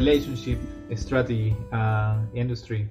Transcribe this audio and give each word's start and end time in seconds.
relationship 0.00 0.58
strategy 0.96 1.54
uh, 1.72 2.16
industry 2.34 2.88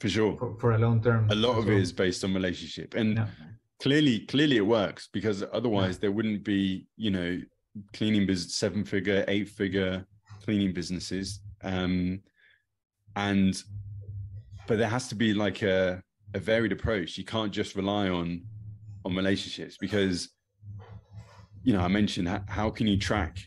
for 0.00 0.08
sure. 0.08 0.36
for, 0.36 0.54
for 0.60 0.72
a 0.72 0.78
long 0.78 1.02
term. 1.02 1.28
A 1.30 1.34
lot 1.34 1.56
of 1.56 1.68
it 1.68 1.78
is 1.78 1.92
based 1.92 2.22
on 2.24 2.34
relationship. 2.34 2.94
And 2.94 3.16
yeah. 3.16 3.26
clearly 3.80 4.20
clearly 4.20 4.56
it 4.58 4.66
works 4.80 5.08
because 5.12 5.42
otherwise 5.58 5.94
yeah. 5.94 6.00
there 6.02 6.12
wouldn't 6.12 6.44
be 6.44 6.86
you 6.96 7.10
know 7.10 7.40
cleaning 7.94 8.26
business 8.26 8.56
seven 8.56 8.84
figure 8.84 9.24
eight 9.28 9.48
figure 9.48 10.06
cleaning 10.44 10.72
businesses. 10.74 11.40
Um 11.62 12.20
and 13.16 13.52
but 14.68 14.76
there 14.78 14.88
has 14.88 15.08
to 15.08 15.14
be 15.14 15.32
like 15.32 15.62
a 15.62 16.02
a 16.34 16.38
varied 16.38 16.72
approach. 16.72 17.16
You 17.16 17.24
can't 17.24 17.52
just 17.52 17.76
rely 17.76 18.08
on 18.10 18.42
on 19.06 19.16
relationships 19.16 19.76
because 19.80 20.28
you 21.66 21.72
know 21.72 21.80
i 21.80 21.88
mentioned 21.88 22.28
how, 22.28 22.40
how 22.48 22.68
can 22.70 22.86
you 22.86 22.96
track 22.96 23.38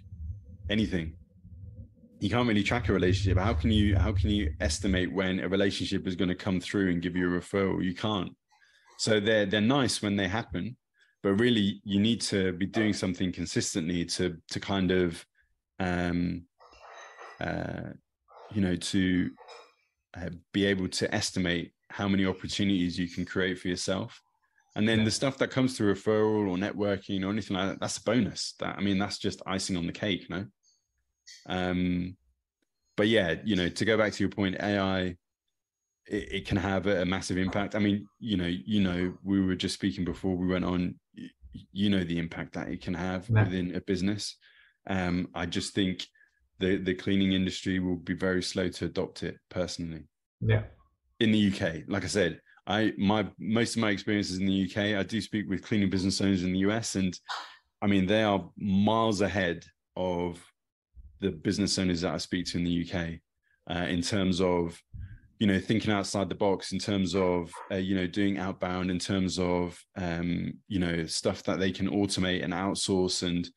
anything 0.70 1.14
you 2.20 2.30
can't 2.30 2.48
really 2.48 2.64
track 2.64 2.90
a 2.90 2.94
relationship. 2.94 3.38
How 3.38 3.54
can 3.54 3.72
you 3.72 3.98
how 3.98 4.12
can 4.12 4.30
you 4.30 4.54
estimate 4.60 5.12
when 5.12 5.40
a 5.40 5.48
relationship 5.48 6.08
is 6.08 6.16
going 6.16 6.30
to 6.30 6.36
come 6.36 6.60
through 6.60 6.90
and 6.92 7.02
give 7.02 7.16
you 7.16 7.34
a 7.34 7.40
referral? 7.40 7.84
You 7.84 7.96
can't. 7.96 8.32
So 8.98 9.20
they're 9.20 9.46
they're 9.46 9.62
nice 9.62 10.02
when 10.02 10.16
they 10.16 10.28
happen 10.28 10.76
but 11.22 11.34
really 11.34 11.82
you 11.84 12.00
need 12.00 12.22
to 12.22 12.54
be 12.54 12.66
doing 12.66 12.94
something 12.94 13.32
consistently 13.32 14.06
to 14.06 14.38
to 14.50 14.60
kind 14.60 14.92
of 14.92 15.26
um 15.80 16.44
uh 17.42 17.90
you 18.52 18.62
know 18.62 18.76
to 18.76 19.30
uh, 20.18 20.30
be 20.54 20.66
able 20.66 20.88
to 20.88 21.14
estimate 21.14 21.72
how 21.90 22.08
many 22.08 22.26
opportunities 22.26 22.98
you 22.98 23.08
can 23.08 23.26
create 23.26 23.60
for 23.60 23.68
yourself. 23.68 24.20
And 24.76 24.88
then 24.88 25.00
yeah. 25.00 25.06
the 25.06 25.12
stuff 25.12 25.38
that 25.40 25.52
comes 25.52 25.76
through 25.76 25.94
referral 25.94 26.50
or 26.50 26.58
networking 26.58 27.24
or 27.24 27.30
anything 27.30 27.58
like 27.58 27.70
that 27.70 27.80
that's 27.80 27.98
a 27.98 28.04
bonus. 28.04 28.56
That 28.60 28.78
i 28.78 28.82
mean 28.82 28.98
that's 28.98 29.18
just 29.18 29.42
icing 29.46 29.78
on 29.78 29.86
the 29.86 29.94
cake 29.94 30.30
no 30.30 30.46
um, 31.48 32.16
but 32.98 33.08
yeah, 33.08 33.36
you 33.44 33.56
know, 33.56 33.70
to 33.70 33.86
go 33.86 33.98
back 33.98 34.14
to 34.14 34.24
your 34.24 34.30
point, 34.30 34.58
AI 34.62 35.16
it, 36.10 36.32
it, 36.32 36.48
can 36.48 36.58
have 36.58 36.88
a, 36.88 37.06
massive 37.06 37.38
impact. 37.38 37.76
I 37.76 37.80
mean, 37.80 38.08
you 38.20 38.36
know, 38.36 38.48
you 38.48 38.82
know, 38.82 39.14
we 39.24 39.42
were 39.42 39.56
just 39.56 39.76
speaking 39.76 40.04
before 40.04 40.36
we 40.36 40.48
went 40.48 40.66
on. 40.66 40.96
You 41.72 41.90
know 41.90 42.04
the 42.04 42.20
impact 42.20 42.54
that 42.54 42.70
it 42.70 42.82
can 42.82 42.94
have 42.94 43.28
yeah. 43.30 43.44
within 43.44 43.76
a 43.76 43.82
business. 43.82 44.36
Um, 44.88 45.30
I 45.34 45.46
just 45.46 45.74
think 45.74 46.06
the 46.60 46.78
the 46.78 46.94
cleaning 46.94 47.34
industry 47.34 47.80
will 47.80 47.96
be 47.96 48.14
very 48.14 48.44
slow 48.44 48.70
to 48.70 48.86
adopt 48.86 49.24
it. 49.24 49.38
Personally, 49.50 50.04
yeah. 50.42 50.64
In 51.20 51.32
the 51.32 51.52
UK, 51.52 51.84
like 51.88 52.04
I 52.04 52.08
said, 52.08 52.40
I 52.68 52.94
my 52.98 53.28
most 53.40 53.76
of 53.76 53.82
my 53.82 53.90
experiences 53.90 54.38
in 54.38 54.46
the 54.46 54.66
UK. 54.66 55.00
I 55.00 55.04
do 55.04 55.20
speak 55.22 55.50
with 55.50 55.64
cleaning 55.64 55.90
business 55.90 56.22
owners 56.22 56.44
in 56.44 56.54
the 56.54 56.60
US, 56.60 56.96
and 56.96 57.18
I 57.82 57.88
mean 57.88 58.06
they 58.06 58.24
are 58.24 58.48
miles 58.58 59.22
ahead 59.22 59.66
of 59.96 60.40
the 61.22 61.32
business 61.32 61.78
owners 61.78 62.02
that 62.02 62.14
I 62.14 62.18
speak 62.18 62.46
to 62.48 62.58
in 62.58 62.64
the 62.64 62.90
UK 62.90 63.20
uh, 63.70 63.88
in 63.88 64.02
terms 64.02 64.42
of 64.42 64.82
you 65.40 65.48
know 65.48 65.60
thinking 65.60 65.92
outside 65.92 66.28
the 66.28 66.36
box 66.36 66.74
in 66.74 66.80
terms 66.80 67.16
of 67.16 67.52
uh, 67.72 67.76
you 67.76 67.96
know 67.96 68.08
doing 68.08 68.38
outbound 68.38 68.92
in 68.92 69.00
terms 69.00 69.40
of 69.40 69.82
um, 69.96 70.54
you 70.68 70.80
know 70.80 71.06
stuff 71.06 71.44
that 71.44 71.60
they 71.60 71.72
can 71.72 71.90
automate 71.90 72.44
and 72.44 72.54
outsource 72.54 73.24
and 73.24 73.50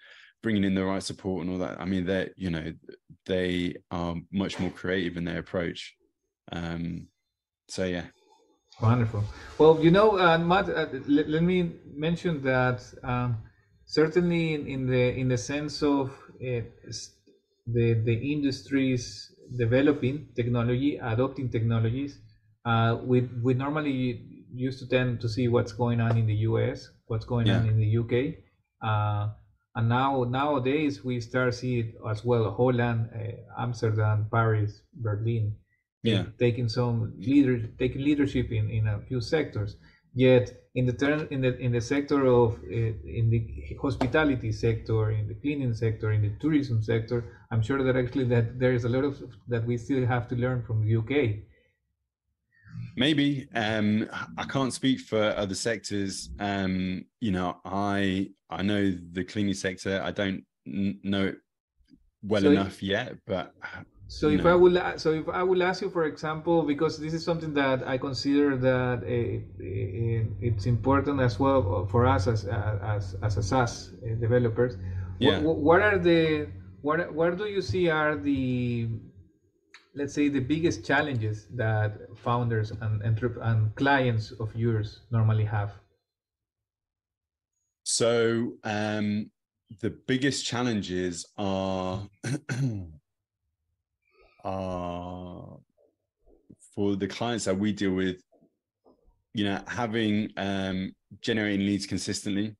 bringing 0.42 0.64
in 0.64 0.74
the 0.74 0.84
right 0.84 1.02
support 1.02 1.44
and 1.44 1.52
all 1.52 1.58
that. 1.58 1.80
I 1.80 1.84
mean 1.84 2.06
they 2.06 2.30
you 2.36 2.50
know 2.50 2.72
they 3.26 3.74
are 3.90 4.16
much 4.32 4.58
more 4.58 4.70
creative 4.70 5.16
in 5.16 5.24
their 5.24 5.38
approach. 5.38 5.94
Um, 6.50 7.08
so 7.68 7.84
yeah. 7.84 8.06
Wonderful. 8.80 9.24
Well 9.58 9.78
you 9.82 9.90
know 9.90 10.18
uh, 10.18 10.38
Matt, 10.38 10.68
uh, 10.68 10.86
let, 11.06 11.28
let, 11.28 11.42
me 11.42 11.72
mention 11.94 12.42
that 12.42 12.82
um, 13.02 13.38
certainly 13.84 14.54
in, 14.54 14.66
in, 14.66 14.86
the 14.86 15.14
in 15.18 15.28
the 15.28 15.38
sense 15.38 15.82
of 15.82 16.10
uh, 16.40 16.60
the, 17.66 17.94
the 17.94 18.32
industries 18.32 19.34
developing 19.56 20.28
technology, 20.34 20.98
adopting 20.98 21.50
technologies. 21.50 22.20
Uh, 22.64 22.98
we, 23.02 23.22
we 23.42 23.54
normally 23.54 24.44
used 24.52 24.78
to 24.80 24.88
tend 24.88 25.20
to 25.20 25.28
see 25.28 25.48
what's 25.48 25.72
going 25.72 26.00
on 26.00 26.16
in 26.16 26.26
the 26.26 26.34
US, 26.50 26.90
what's 27.06 27.24
going 27.24 27.46
yeah. 27.46 27.58
on 27.58 27.68
in 27.68 27.78
the 27.78 27.98
UK. 27.98 28.36
Uh, 28.82 29.32
and 29.74 29.88
now 29.88 30.24
nowadays 30.24 31.02
we 31.04 31.20
start 31.20 31.54
seeing 31.54 31.94
as 32.08 32.24
well 32.24 32.52
Holland, 32.52 33.10
uh, 33.14 33.60
Amsterdam, 33.62 34.28
Paris, 34.30 34.82
Berlin, 34.92 35.56
yeah, 36.02 36.26
taking 36.38 36.68
some 36.68 37.14
leader 37.18 37.68
taking 37.78 38.02
leadership 38.02 38.50
in, 38.50 38.68
in 38.68 38.86
a 38.86 39.00
few 39.00 39.20
sectors. 39.20 39.76
Yet 40.14 40.61
in 40.74 40.86
the 40.86 40.92
turn 40.92 41.28
in 41.30 41.42
the 41.42 41.56
in 41.58 41.72
the 41.72 41.80
sector 41.80 42.26
of 42.26 42.54
uh, 42.64 42.92
in 43.20 43.28
the 43.30 43.76
hospitality 43.80 44.52
sector, 44.52 45.10
in 45.10 45.28
the 45.28 45.34
cleaning 45.34 45.74
sector, 45.74 46.12
in 46.12 46.22
the 46.22 46.30
tourism 46.40 46.82
sector, 46.82 47.24
I'm 47.50 47.62
sure 47.62 47.82
that 47.82 47.96
actually 47.96 48.24
that 48.26 48.58
there 48.58 48.72
is 48.72 48.84
a 48.84 48.88
lot 48.88 49.04
of 49.04 49.22
that 49.48 49.66
we 49.66 49.76
still 49.76 50.06
have 50.06 50.28
to 50.28 50.36
learn 50.36 50.62
from 50.62 50.84
the 50.84 50.96
UK. 50.96 51.42
Maybe 52.96 53.48
um, 53.54 54.08
I 54.38 54.44
can't 54.44 54.72
speak 54.72 55.00
for 55.00 55.22
other 55.36 55.54
sectors. 55.54 56.30
Um, 56.38 57.04
you 57.20 57.32
know, 57.32 57.58
I 57.64 58.30
I 58.48 58.62
know 58.62 58.96
the 59.12 59.24
cleaning 59.24 59.54
sector. 59.54 60.00
I 60.02 60.10
don't 60.10 60.44
know 60.64 61.26
it 61.26 61.36
well 62.22 62.42
so 62.42 62.50
enough 62.50 62.82
yet, 62.82 63.16
but 63.26 63.54
so 64.12 64.28
if 64.28 64.44
I 64.44 64.54
will, 64.54 64.76
so 64.98 65.12
if 65.12 65.26
I 65.28 65.42
will 65.42 65.62
ask 65.62 65.80
you, 65.80 65.88
for 65.88 66.04
example, 66.04 66.64
because 66.64 66.98
this 66.98 67.14
is 67.14 67.24
something 67.24 67.54
that 67.54 67.82
I 67.88 67.96
consider 67.96 68.58
that 68.58 68.98
uh, 69.02 70.46
it's 70.48 70.66
important 70.66 71.20
as 71.20 71.40
well 71.40 71.88
for 71.90 72.06
us 72.06 72.26
as 72.26 72.44
as 72.44 73.16
as 73.22 73.38
a 73.38 73.42
SaaS 73.42 73.72
uh, 73.82 74.14
developers. 74.20 74.76
Yeah. 75.18 75.40
What, 75.40 75.56
what 75.56 75.80
are 75.80 75.98
the 75.98 76.48
what 76.82 77.14
where 77.14 77.30
do 77.30 77.46
you 77.46 77.62
see 77.62 77.88
are 77.88 78.14
the 78.16 78.88
let's 79.94 80.12
say 80.12 80.28
the 80.28 80.44
biggest 80.54 80.84
challenges 80.84 81.46
that 81.54 81.92
founders 82.14 82.70
and 82.70 83.00
and, 83.02 83.16
and 83.48 83.74
clients 83.76 84.32
of 84.32 84.54
yours 84.54 85.00
normally 85.10 85.46
have? 85.46 85.72
So 87.84 88.58
um, 88.62 89.30
the 89.80 89.90
biggest 90.06 90.44
challenges 90.44 91.26
are 91.38 92.08
uh, 94.44 95.56
for 96.74 96.96
the 96.96 97.06
clients 97.06 97.44
that 97.44 97.58
we 97.58 97.72
deal 97.72 97.92
with, 97.92 98.20
you 99.34 99.44
know, 99.44 99.60
having 99.66 100.30
um, 100.36 100.94
generating 101.20 101.66
leads 101.66 101.86
consistently. 101.86 102.56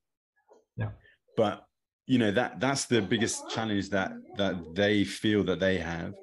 Yeah. 0.77 0.89
But 1.35 1.65
you 2.05 2.19
know 2.19 2.31
that 2.31 2.59
that's 2.59 2.85
the 2.85 3.01
biggest 3.01 3.49
challenge 3.49 3.89
that 3.89 4.11
that 4.37 4.75
they 4.75 5.03
feel 5.03 5.43
that 5.45 5.59
they 5.59 5.77
have. 5.77 6.13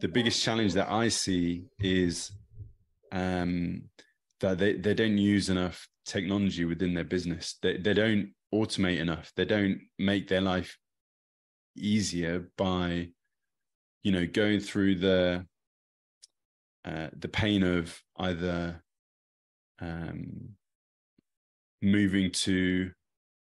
The 0.00 0.08
biggest 0.08 0.42
challenge 0.42 0.74
that 0.74 0.90
I 0.90 1.08
see 1.08 1.64
is 1.80 2.30
um, 3.12 3.82
that 4.40 4.58
they, 4.58 4.74
they 4.74 4.94
don't 4.94 5.18
use 5.18 5.48
enough 5.48 5.88
technology 6.04 6.64
within 6.64 6.94
their 6.94 7.04
business. 7.04 7.56
They 7.62 7.76
they 7.78 7.94
don't 7.94 8.32
automate 8.52 8.98
enough. 8.98 9.32
They 9.36 9.44
don't 9.44 9.80
make 9.98 10.28
their 10.28 10.40
life 10.40 10.76
easier 11.76 12.50
by 12.56 13.10
you 14.02 14.12
know 14.12 14.26
going 14.26 14.60
through 14.60 14.96
the 14.96 15.46
uh, 16.84 17.08
the 17.18 17.28
pain 17.28 17.62
of 17.62 18.00
either 18.18 18.82
um, 19.80 20.50
moving 21.82 22.30
to 22.30 22.90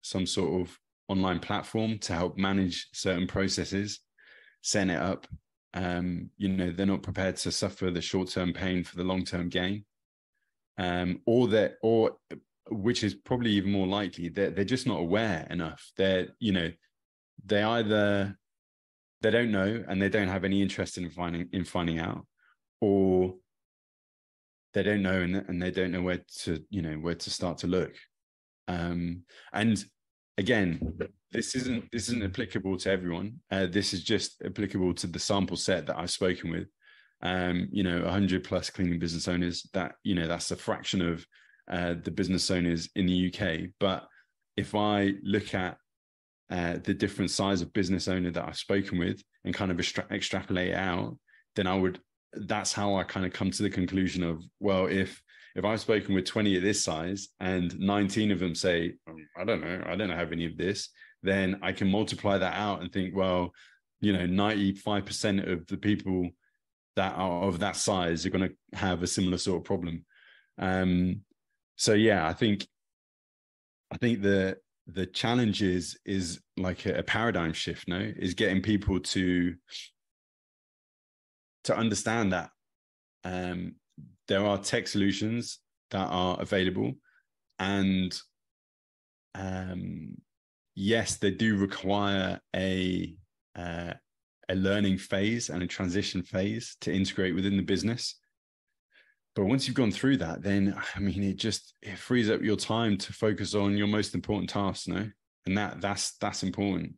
some 0.02 0.26
sort 0.26 0.60
of 0.60 0.78
online 1.08 1.38
platform 1.38 1.98
to 1.98 2.12
help 2.12 2.36
manage 2.36 2.88
certain 2.92 3.26
processes, 3.26 4.00
setting 4.62 4.90
it 4.90 5.00
up. 5.00 5.26
Um, 5.74 6.30
you 6.36 6.48
know, 6.48 6.70
they're 6.70 6.84
not 6.86 7.02
prepared 7.02 7.36
to 7.36 7.52
suffer 7.52 7.90
the 7.90 8.02
short-term 8.02 8.52
pain 8.52 8.84
for 8.84 8.96
the 8.96 9.04
long-term 9.04 9.48
gain. 9.48 9.84
Um, 10.78 11.20
or 11.26 11.48
that, 11.48 11.74
or 11.82 12.16
which 12.70 13.04
is 13.04 13.14
probably 13.14 13.52
even 13.52 13.72
more 13.72 13.86
likely, 13.86 14.28
they're 14.28 14.50
they're 14.50 14.64
just 14.64 14.86
not 14.86 15.00
aware 15.00 15.46
enough. 15.50 15.92
They're, 15.96 16.28
you 16.38 16.52
know, 16.52 16.70
they 17.44 17.62
either 17.62 18.38
they 19.22 19.30
don't 19.30 19.52
know 19.52 19.84
and 19.88 20.00
they 20.00 20.08
don't 20.08 20.28
have 20.28 20.44
any 20.44 20.60
interest 20.60 20.98
in 20.98 21.08
finding 21.10 21.48
in 21.52 21.64
finding 21.64 21.98
out. 21.98 22.26
Or 22.80 23.34
they 24.74 24.82
don't 24.82 25.02
know 25.02 25.20
and, 25.20 25.36
and 25.36 25.62
they 25.62 25.70
don't 25.70 25.92
know 25.92 26.02
where 26.02 26.22
to 26.42 26.62
you 26.70 26.82
know 26.82 26.94
where 26.94 27.14
to 27.14 27.30
start 27.30 27.58
to 27.58 27.66
look. 27.66 27.92
Um 28.68 29.22
and 29.52 29.82
again 30.38 30.98
this 31.30 31.54
isn't 31.54 31.90
this 31.92 32.08
isn't 32.08 32.24
applicable 32.24 32.76
to 32.78 32.90
everyone. 32.90 33.40
Uh, 33.50 33.66
this 33.66 33.94
is 33.94 34.02
just 34.02 34.42
applicable 34.44 34.94
to 34.94 35.06
the 35.06 35.18
sample 35.18 35.56
set 35.56 35.86
that 35.86 35.98
i've 35.98 36.10
spoken 36.10 36.50
with. 36.50 36.68
Um 37.22 37.68
you 37.70 37.84
know 37.84 38.02
100 38.02 38.44
plus 38.44 38.70
cleaning 38.70 38.98
business 38.98 39.28
owners 39.28 39.68
that 39.72 39.94
you 40.02 40.14
know 40.14 40.26
that's 40.26 40.50
a 40.50 40.56
fraction 40.56 41.00
of 41.00 41.24
uh, 41.70 41.94
the 42.02 42.10
business 42.10 42.50
owners 42.50 42.88
in 42.96 43.06
the 43.06 43.32
uk 43.32 43.70
but 43.78 44.08
if 44.56 44.74
i 44.74 45.12
look 45.22 45.54
at 45.54 45.76
uh, 46.50 46.78
the 46.82 46.94
different 46.94 47.30
size 47.30 47.62
of 47.62 47.72
business 47.72 48.08
owner 48.08 48.30
that 48.30 48.46
I've 48.46 48.56
spoken 48.56 48.98
with 48.98 49.22
and 49.44 49.54
kind 49.54 49.70
of 49.70 49.78
extra- 49.78 50.06
extrapolate 50.10 50.74
out, 50.74 51.16
then 51.56 51.66
I 51.66 51.74
would. 51.74 52.00
That's 52.34 52.72
how 52.72 52.94
I 52.94 53.04
kind 53.04 53.26
of 53.26 53.32
come 53.32 53.50
to 53.50 53.62
the 53.62 53.70
conclusion 53.70 54.22
of 54.22 54.42
well, 54.58 54.86
if 54.86 55.22
if 55.54 55.64
I've 55.64 55.80
spoken 55.80 56.14
with 56.14 56.24
20 56.24 56.56
of 56.56 56.62
this 56.62 56.82
size 56.82 57.28
and 57.40 57.78
19 57.78 58.30
of 58.30 58.38
them 58.38 58.54
say, 58.54 58.94
um, 59.06 59.16
I 59.36 59.44
don't 59.44 59.60
know, 59.60 59.82
I 59.86 59.96
don't 59.96 60.08
have 60.08 60.32
any 60.32 60.46
of 60.46 60.56
this, 60.56 60.88
then 61.22 61.58
I 61.62 61.72
can 61.72 61.90
multiply 61.90 62.38
that 62.38 62.54
out 62.54 62.80
and 62.80 62.90
think, 62.90 63.14
well, 63.14 63.52
you 64.00 64.12
know, 64.12 64.26
95% 64.26 65.52
of 65.52 65.66
the 65.66 65.76
people 65.76 66.30
that 66.96 67.14
are 67.16 67.44
of 67.44 67.60
that 67.60 67.76
size 67.76 68.24
are 68.24 68.30
going 68.30 68.48
to 68.48 68.78
have 68.78 69.02
a 69.02 69.06
similar 69.06 69.38
sort 69.38 69.58
of 69.58 69.64
problem. 69.64 70.04
Um, 70.58 71.20
so 71.76 71.94
yeah, 71.94 72.26
I 72.26 72.32
think 72.32 72.66
I 73.90 73.98
think 73.98 74.22
the 74.22 74.56
the 74.86 75.06
challenge 75.06 75.62
is 75.62 75.98
is 76.04 76.40
like 76.56 76.86
a, 76.86 76.98
a 76.98 77.02
paradigm 77.02 77.52
shift. 77.52 77.88
No, 77.88 77.98
is 77.98 78.34
getting 78.34 78.62
people 78.62 79.00
to 79.00 79.54
to 81.64 81.76
understand 81.76 82.32
that 82.32 82.50
um, 83.24 83.76
there 84.28 84.44
are 84.44 84.58
tech 84.58 84.88
solutions 84.88 85.58
that 85.90 86.06
are 86.06 86.40
available, 86.40 86.94
and 87.58 88.18
um, 89.34 90.16
yes, 90.74 91.16
they 91.16 91.30
do 91.30 91.56
require 91.56 92.40
a 92.54 93.14
uh, 93.56 93.92
a 94.48 94.54
learning 94.54 94.98
phase 94.98 95.48
and 95.48 95.62
a 95.62 95.66
transition 95.66 96.22
phase 96.22 96.76
to 96.80 96.92
integrate 96.92 97.34
within 97.34 97.56
the 97.56 97.62
business. 97.62 98.18
But 99.34 99.46
once 99.46 99.66
you've 99.66 99.76
gone 99.76 99.92
through 99.92 100.18
that, 100.18 100.42
then 100.42 100.76
I 100.94 101.00
mean, 101.00 101.22
it 101.22 101.36
just 101.36 101.74
it 101.82 101.98
frees 101.98 102.30
up 102.30 102.42
your 102.42 102.56
time 102.56 102.98
to 102.98 103.12
focus 103.12 103.54
on 103.54 103.76
your 103.76 103.86
most 103.86 104.14
important 104.14 104.50
tasks, 104.50 104.88
no? 104.88 105.10
And 105.46 105.56
that 105.56 105.80
that's 105.80 106.16
that's 106.18 106.42
important. 106.42 106.94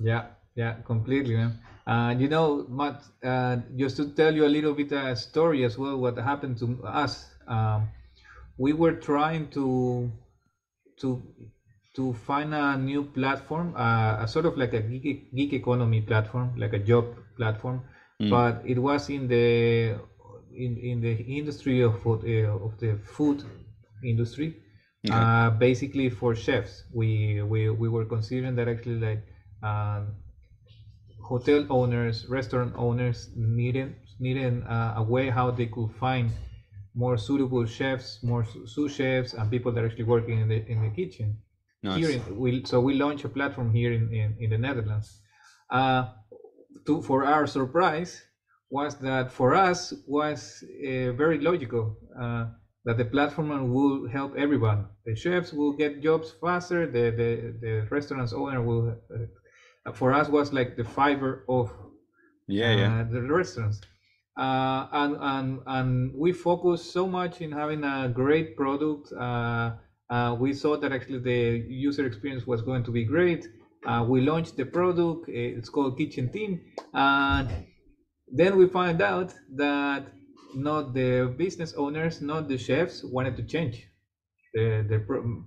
Yeah, 0.00 0.26
yeah, 0.54 0.74
completely, 0.84 1.36
man. 1.36 1.58
Uh, 1.86 2.14
you 2.18 2.28
know, 2.28 2.66
Matt, 2.68 3.04
uh, 3.22 3.58
just 3.76 3.96
to 3.98 4.08
tell 4.08 4.34
you 4.34 4.44
a 4.44 4.48
little 4.48 4.74
bit 4.74 4.90
a 4.90 5.14
story 5.14 5.64
as 5.64 5.78
well, 5.78 5.98
what 5.98 6.16
happened 6.18 6.58
to 6.58 6.82
us. 6.84 7.30
Um, 7.46 7.88
we 8.58 8.72
were 8.72 8.94
trying 8.94 9.48
to 9.50 10.10
to 11.00 11.22
to 11.94 12.12
find 12.12 12.54
a 12.54 12.76
new 12.76 13.04
platform, 13.04 13.74
uh, 13.76 14.16
a 14.20 14.28
sort 14.28 14.46
of 14.46 14.56
like 14.56 14.72
a 14.74 14.80
geek, 14.80 15.34
geek 15.34 15.52
economy 15.52 16.00
platform, 16.00 16.52
like 16.56 16.72
a 16.72 16.78
job 16.78 17.06
platform, 17.36 17.82
mm. 18.20 18.30
but 18.30 18.62
it 18.66 18.78
was 18.78 19.08
in 19.08 19.28
the 19.28 19.96
in, 20.56 20.76
in 20.76 21.00
the 21.00 21.14
industry 21.38 21.82
of 21.82 22.02
food, 22.02 22.24
uh, 22.24 22.64
of 22.64 22.78
the 22.78 22.98
food 23.04 23.44
industry, 24.04 24.56
okay. 25.06 25.14
uh, 25.14 25.50
basically 25.50 26.10
for 26.10 26.34
chefs. 26.34 26.84
We, 26.92 27.42
we 27.42 27.70
we 27.70 27.88
were 27.88 28.04
considering 28.04 28.56
that 28.56 28.68
actually 28.68 29.00
like 29.00 29.22
um, 29.62 30.14
hotel 31.22 31.66
owners, 31.70 32.26
restaurant 32.28 32.74
owners 32.76 33.30
needed 33.36 33.94
needed 34.18 34.64
uh, 34.66 34.94
a 34.96 35.02
way 35.02 35.30
how 35.30 35.50
they 35.50 35.66
could 35.66 35.92
find 36.00 36.30
more 36.94 37.18
suitable 37.18 37.66
chefs, 37.66 38.22
more 38.22 38.46
sous 38.64 38.94
chefs, 38.94 39.34
and 39.34 39.50
people 39.50 39.70
that 39.72 39.84
are 39.84 39.86
actually 39.86 40.04
working 40.04 40.40
in 40.40 40.48
the 40.48 40.64
in 40.66 40.82
the 40.82 40.90
kitchen. 40.90 41.38
Nice. 41.82 41.98
Here 41.98 42.10
in, 42.10 42.38
we, 42.38 42.64
so 42.64 42.80
we 42.80 42.94
launched 42.94 43.24
a 43.24 43.28
platform 43.28 43.70
here 43.70 43.92
in, 43.92 44.12
in, 44.12 44.36
in 44.40 44.50
the 44.50 44.58
Netherlands. 44.58 45.20
Uh, 45.70 46.06
to, 46.86 47.02
for 47.02 47.24
our 47.24 47.46
surprise, 47.46 48.22
was 48.70 48.96
that 48.98 49.30
for 49.30 49.54
us 49.54 49.92
was 50.06 50.62
uh, 50.64 51.12
very 51.12 51.38
logical 51.40 51.96
uh, 52.20 52.46
that 52.84 52.96
the 52.96 53.04
platform 53.04 53.72
will 53.72 54.08
help 54.08 54.34
everyone. 54.36 54.86
The 55.04 55.14
chefs 55.14 55.52
will 55.52 55.72
get 55.72 56.02
jobs 56.02 56.34
faster. 56.40 56.86
The 56.86 57.10
the, 57.10 57.30
the 57.60 57.86
restaurant's 57.90 58.32
owner 58.32 58.62
will. 58.62 58.96
Uh, 59.14 59.92
for 59.92 60.12
us, 60.12 60.28
was 60.28 60.52
like 60.52 60.76
the 60.76 60.84
fiber 60.84 61.44
of 61.48 61.70
yeah, 62.48 62.72
yeah. 62.74 63.00
Uh, 63.00 63.04
the 63.04 63.22
restaurants. 63.22 63.80
Uh, 64.36 64.86
and 64.92 65.16
and 65.20 65.60
and 65.66 66.14
we 66.14 66.32
focus 66.32 66.82
so 66.92 67.06
much 67.06 67.40
in 67.40 67.52
having 67.52 67.84
a 67.84 68.08
great 68.08 68.56
product 68.56 69.10
uh, 69.12 69.70
uh, 70.10 70.36
we 70.38 70.52
saw 70.52 70.76
that 70.76 70.92
actually 70.92 71.18
the 71.18 71.64
user 71.68 72.06
experience 72.06 72.46
was 72.46 72.62
going 72.62 72.84
to 72.84 72.90
be 72.90 73.04
great. 73.04 73.48
Uh, 73.84 74.04
we 74.08 74.20
launched 74.20 74.56
the 74.56 74.64
product. 74.64 75.28
It's 75.28 75.68
called 75.68 75.98
Kitchen 75.98 76.30
Team, 76.30 76.60
and 76.92 77.48
then 78.28 78.56
we 78.56 78.66
find 78.68 79.00
out 79.02 79.34
that 79.56 80.06
not 80.54 80.94
the 80.94 81.34
business 81.36 81.74
owners, 81.74 82.20
not 82.20 82.48
the 82.48 82.58
chefs, 82.58 83.04
wanted 83.04 83.36
to 83.36 83.42
change 83.42 83.88
the 84.54 84.84
the 84.88 84.98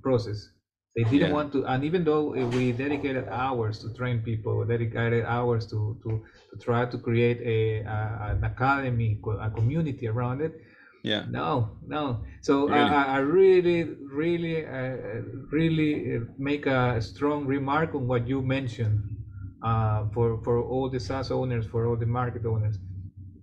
process. 0.02 0.50
They 0.96 1.04
didn't 1.04 1.30
yeah. 1.30 1.34
want 1.34 1.54
to, 1.54 1.66
and 1.66 1.84
even 1.84 2.04
though 2.04 2.34
eh, 2.34 2.44
we 2.44 2.72
dedicated 2.72 3.28
hours 3.30 3.80
to 3.80 3.94
train 3.94 4.22
people, 4.22 4.66
dedicated 4.66 5.24
hours 5.26 5.68
to 5.68 6.00
to, 6.04 6.26
to 6.52 6.58
try 6.60 6.86
to 6.86 6.98
create 6.98 7.40
a, 7.42 7.82
a 7.82 8.32
an 8.32 8.44
academy, 8.44 9.20
a 9.40 9.50
community 9.52 10.08
around 10.08 10.42
it, 10.42 10.60
yeah 11.04 11.26
no 11.30 11.78
no 11.88 12.22
so 12.42 12.68
really? 12.68 12.80
I, 12.80 13.16
I 13.16 13.18
really 13.20 13.84
really 13.84 14.66
uh, 14.66 15.22
really 15.52 16.20
make 16.38 16.66
a 16.66 17.02
strong 17.02 17.46
remark 17.46 17.96
on 17.96 18.08
what 18.08 18.28
you 18.28 18.42
mentioned 18.42 19.19
uh, 19.64 20.08
for 20.14 20.42
for 20.44 20.62
all 20.62 20.90
the 20.90 21.00
SaaS 21.00 21.32
owners 21.32 21.66
for 21.66 21.88
all 21.88 21.96
the 21.96 22.06
market 22.06 22.46
owners 22.46 22.78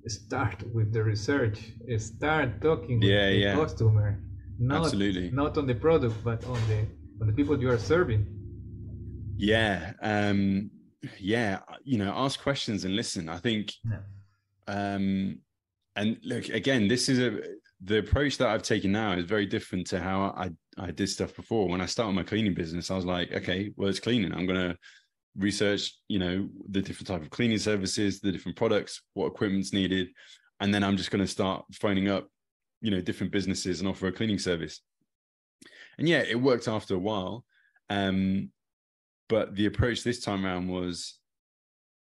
start 0.09 0.63
with 0.73 0.93
the 0.93 1.03
research. 1.03 1.59
Start 1.99 2.61
talking 2.61 3.03
yeah, 3.03 3.27
with 3.27 3.33
the 3.33 3.39
yeah. 3.39 3.55
customer. 3.55 4.21
Not, 4.59 4.85
absolutely. 4.85 5.31
not 5.31 5.59
on 5.59 5.67
the 5.67 5.75
product 5.75 6.17
but 6.25 6.45
on 6.47 6.59
the 6.69 6.87
on 7.21 7.27
the 7.27 7.33
people 7.33 7.61
you 7.61 7.71
are 7.71 7.79
serving. 7.79 8.27
Yeah 9.37 9.93
um 10.01 10.71
yeah 11.19 11.61
you 11.85 11.99
know 11.99 12.13
ask 12.17 12.41
questions 12.41 12.85
and 12.85 12.97
listen. 12.97 13.29
I 13.29 13.39
think 13.39 13.73
yeah. 13.85 13.99
um 14.67 15.39
and 15.97 16.17
look 16.25 16.49
again 16.49 16.89
this 16.89 17.09
is 17.09 17.19
a 17.19 17.41
the 17.85 17.99
approach 17.99 18.39
that 18.39 18.49
i've 18.49 18.63
taken 18.63 18.91
now 18.91 19.13
is 19.13 19.27
very 19.27 19.45
different 19.45 19.87
to 19.87 20.01
how 20.01 20.35
i 20.37 20.51
i 20.79 20.91
did 20.91 21.09
stuff 21.09 21.37
before. 21.37 21.69
When 21.69 21.83
i 21.83 21.87
started 21.87 22.13
my 22.13 22.23
cleaning 22.23 22.55
business 22.55 22.91
i 22.91 22.97
was 22.97 23.05
like 23.05 23.33
okay 23.33 23.73
well 23.77 23.91
it's 23.91 24.01
cleaning. 24.01 24.33
I'm 24.33 24.47
going 24.47 24.71
to 24.71 24.77
research 25.39 25.95
you 26.09 26.19
know 26.19 26.49
the 26.71 26.81
different 26.81 27.07
type 27.07 27.23
of 27.23 27.31
cleaning 27.31 27.59
services 27.59 28.21
the 28.21 28.33
different 28.33 28.57
products 28.57 29.03
what 29.15 29.27
equipment's 29.27 29.73
needed. 29.73 30.09
And 30.61 30.73
then 30.73 30.83
i'm 30.83 30.97
just 30.97 31.11
going 31.11 31.25
to 31.25 31.31
start 31.31 31.65
phoning 31.73 32.09
up 32.09 32.29
you 32.81 32.91
know 32.91 33.01
different 33.01 33.33
businesses 33.33 33.81
and 33.81 33.89
offer 33.89 34.07
a 34.07 34.13
cleaning 34.13 34.39
service. 34.39 34.81
And 35.99 36.09
yeah 36.09 36.23
it 36.29 36.41
worked 36.41 36.69
after 36.69 36.95
a 36.95 36.99
while 36.99 37.45
um 37.91 38.51
but 39.29 39.55
the 39.57 39.67
approach 39.67 40.03
this 40.03 40.21
time 40.21 40.45
around 40.45 40.69
was 40.69 41.19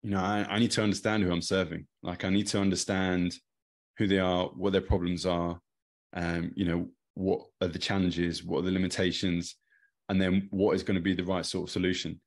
you 0.04 0.12
know 0.12 0.19
I, 0.19 0.45
I 0.50 0.60
need 0.60 0.72
to 0.72 0.83
understand 0.83 1.24
who 1.24 1.31
i'm 1.31 1.42
serving. 1.42 1.88
Like 2.04 2.24
i 2.24 2.30
need 2.30 2.48
to 2.48 2.60
understand 2.62 3.36
who 3.98 4.07
they 4.07 4.19
are, 4.19 4.48
what 4.48 4.74
their 4.74 4.81
problems 4.81 5.25
are, 5.25 5.60
um, 6.13 6.51
you 6.56 6.66
know, 6.66 6.88
what 7.13 7.45
are 7.62 7.68
the 7.68 7.80
challenges, 7.80 8.44
what 8.44 8.60
are 8.60 8.63
the 8.63 8.72
limitations, 8.72 9.56
and 10.10 10.22
then 10.22 10.48
what 10.51 10.75
is 10.75 10.83
going 10.83 10.95
to 10.95 11.01
be 11.01 11.13
the 11.13 11.24
right 11.24 11.45
sort 11.45 11.68
of 11.68 11.72
solution. 11.72 12.20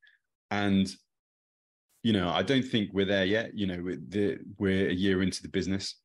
And 0.51 0.89
you 2.03 2.13
know, 2.13 2.31
I 2.31 2.43
don't 2.43 2.63
think 2.63 2.91
we're 2.93 3.07
there 3.07 3.25
yet. 3.25 3.51
You 3.55 3.67
know, 3.67 3.83
we're, 3.83 4.39
we're 4.57 4.89
a 4.89 4.95
year 4.95 5.21
into 5.23 5.43
the 5.43 5.49
business. 5.49 5.97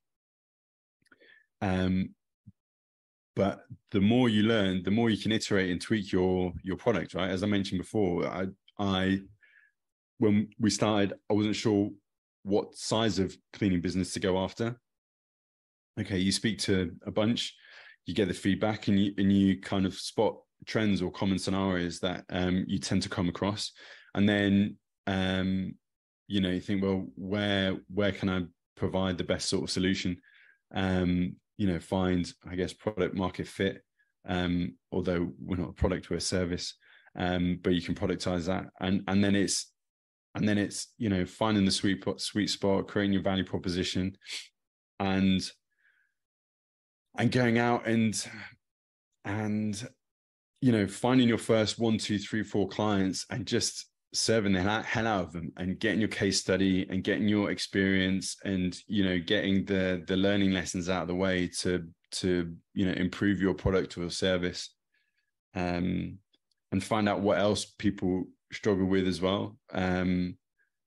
Um, 1.62 2.10
but 3.36 3.62
the 3.92 4.02
more 4.02 4.28
you 4.28 4.44
learn, 4.44 4.84
the 4.84 4.92
more 4.92 5.10
you 5.10 5.18
can 5.18 5.32
iterate 5.32 5.72
and 5.72 5.82
tweak 5.82 6.12
your 6.12 6.54
your 6.64 6.78
product. 6.78 7.14
Right, 7.14 7.30
as 7.30 7.44
I 7.44 7.48
mentioned 7.48 7.80
before, 7.80 8.28
I 8.28 8.48
I 8.78 9.20
when 10.20 10.50
we 10.60 10.70
started, 10.70 11.14
I 11.30 11.34
wasn't 11.34 11.56
sure 11.56 11.90
what 12.44 12.76
size 12.76 13.20
of 13.20 13.36
cleaning 13.54 13.82
business 13.82 14.14
to 14.14 14.20
go 14.20 14.38
after 14.38 14.76
okay 16.00 16.18
you 16.18 16.32
speak 16.32 16.60
to 16.60 16.92
a 17.06 17.12
bunch 17.12 17.56
you 18.06 18.14
get 18.14 18.28
the 18.28 18.34
feedback 18.34 18.88
and 18.88 19.00
you 19.00 19.14
and 19.18 19.32
you 19.32 19.60
kind 19.60 19.86
of 19.86 19.94
spot 19.94 20.36
trends 20.66 21.02
or 21.02 21.12
common 21.12 21.38
scenarios 21.38 22.00
that 22.00 22.24
um, 22.30 22.66
you 22.68 22.78
tend 22.80 23.02
to 23.02 23.10
come 23.10 23.30
across 23.30 23.72
and 24.16 24.28
then 24.28 24.78
um, 25.08 25.76
you 26.28 26.42
know 26.42 26.50
you 26.50 26.62
think 26.62 26.82
well 26.82 27.08
where 27.16 27.78
where 27.94 28.12
can 28.12 28.30
i 28.30 28.42
provide 28.76 29.18
the 29.18 29.24
best 29.24 29.50
sort 29.50 29.64
of 29.64 29.70
solution? 29.70 30.18
Um, 30.74 31.36
you 31.58 31.68
know 31.68 31.80
find 31.80 32.32
i 32.50 32.56
guess 32.56 32.74
product 32.74 33.16
market 33.16 33.48
fit. 33.48 33.82
Um, 34.28 34.76
although 34.92 35.32
we're 35.40 35.58
not 35.58 35.70
a 35.70 35.74
product 35.74 36.10
we're 36.10 36.18
a 36.18 36.22
service. 36.22 36.76
Um, 37.16 37.60
but 37.62 37.74
you 37.74 37.82
can 37.82 37.94
productize 37.94 38.48
that. 38.48 38.66
And 38.80 39.04
and 39.08 39.24
then 39.24 39.36
it's 39.36 39.72
and 40.36 40.48
then 40.48 40.58
it's 40.58 40.94
you 40.98 41.10
know 41.10 41.26
finding 41.26 41.66
the 41.66 41.72
sweet 41.72 42.04
sweet 42.18 42.50
spot 42.50 42.88
creating 42.88 43.14
your 43.14 43.22
value 43.22 43.44
proposition 43.44 44.18
and 45.00 45.42
and 47.18 47.32
going 47.32 47.60
out 47.60 47.88
and 47.88 48.28
and 49.26 49.88
you 50.62 50.72
know 50.72 50.88
finding 50.88 51.28
your 51.28 51.38
first 51.38 51.80
one 51.80 51.98
two 51.98 52.18
three 52.18 52.44
four 52.44 52.68
clients 52.68 53.26
and 53.30 53.46
just 53.46 53.88
serving 54.14 54.54
the 54.54 54.62
hell 54.62 55.08
out 55.08 55.26
of 55.26 55.34
them 55.34 55.52
and 55.58 55.80
getting 55.80 56.00
your 56.00 56.10
case 56.10 56.40
study 56.40 56.88
and 56.90 57.04
getting 57.04 57.28
your 57.28 57.52
experience 57.52 58.38
and 58.46 58.80
you 58.88 59.04
know 59.04 59.20
getting 59.20 59.66
the 59.66 60.04
the 60.08 60.16
learning 60.16 60.52
lessons 60.52 60.88
out 60.88 61.02
of 61.02 61.08
the 61.08 61.16
way 61.16 61.48
to 61.48 61.88
to 62.12 62.56
you 62.74 62.86
know 62.86 62.94
improve 62.94 63.42
your 63.42 63.56
product 63.56 63.98
or 63.98 64.10
service 64.10 64.76
um 65.56 66.18
and 66.72 66.84
find 66.84 67.10
out 67.10 67.22
what 67.22 67.40
else 67.40 67.66
people 67.66 68.24
struggle 68.52 68.86
with 68.86 69.08
as 69.08 69.20
well 69.20 69.58
um 69.74 70.38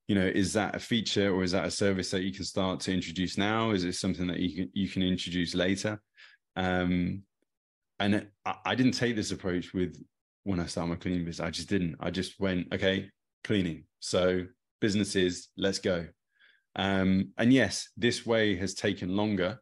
you 0.07 0.15
know 0.15 0.25
is 0.25 0.53
that 0.53 0.73
a 0.73 0.79
feature 0.79 1.33
or 1.33 1.43
is 1.43 1.51
that 1.51 1.65
a 1.65 1.71
service 1.71 2.09
that 2.09 2.23
you 2.23 2.31
can 2.31 2.45
start 2.45 2.79
to 2.79 2.93
introduce 2.93 3.37
now 3.37 3.71
is 3.71 3.83
it 3.83 3.93
something 3.93 4.27
that 4.27 4.39
you 4.39 4.55
can 4.55 4.69
you 4.73 4.87
can 4.87 5.03
introduce 5.03 5.53
later 5.53 5.99
um, 6.57 7.21
and 7.99 8.27
I, 8.45 8.55
I 8.65 8.75
didn't 8.75 8.93
take 8.93 9.15
this 9.15 9.31
approach 9.31 9.73
with 9.73 9.95
when 10.43 10.59
I 10.59 10.65
started 10.65 10.89
my 10.89 10.95
cleaning 10.95 11.25
business. 11.25 11.45
I 11.45 11.51
just 11.51 11.69
didn't. 11.69 11.95
I 11.99 12.09
just 12.09 12.39
went, 12.39 12.73
okay, 12.73 13.09
cleaning. 13.47 13.85
So 13.99 14.45
businesses, 14.81 15.49
let's 15.57 15.79
go. 15.79 16.05
Um, 16.75 17.31
and 17.37 17.51
yes, 17.51 17.89
this 17.95 18.25
way 18.25 18.55
has 18.57 18.73
taken 18.73 19.15
longer, 19.15 19.59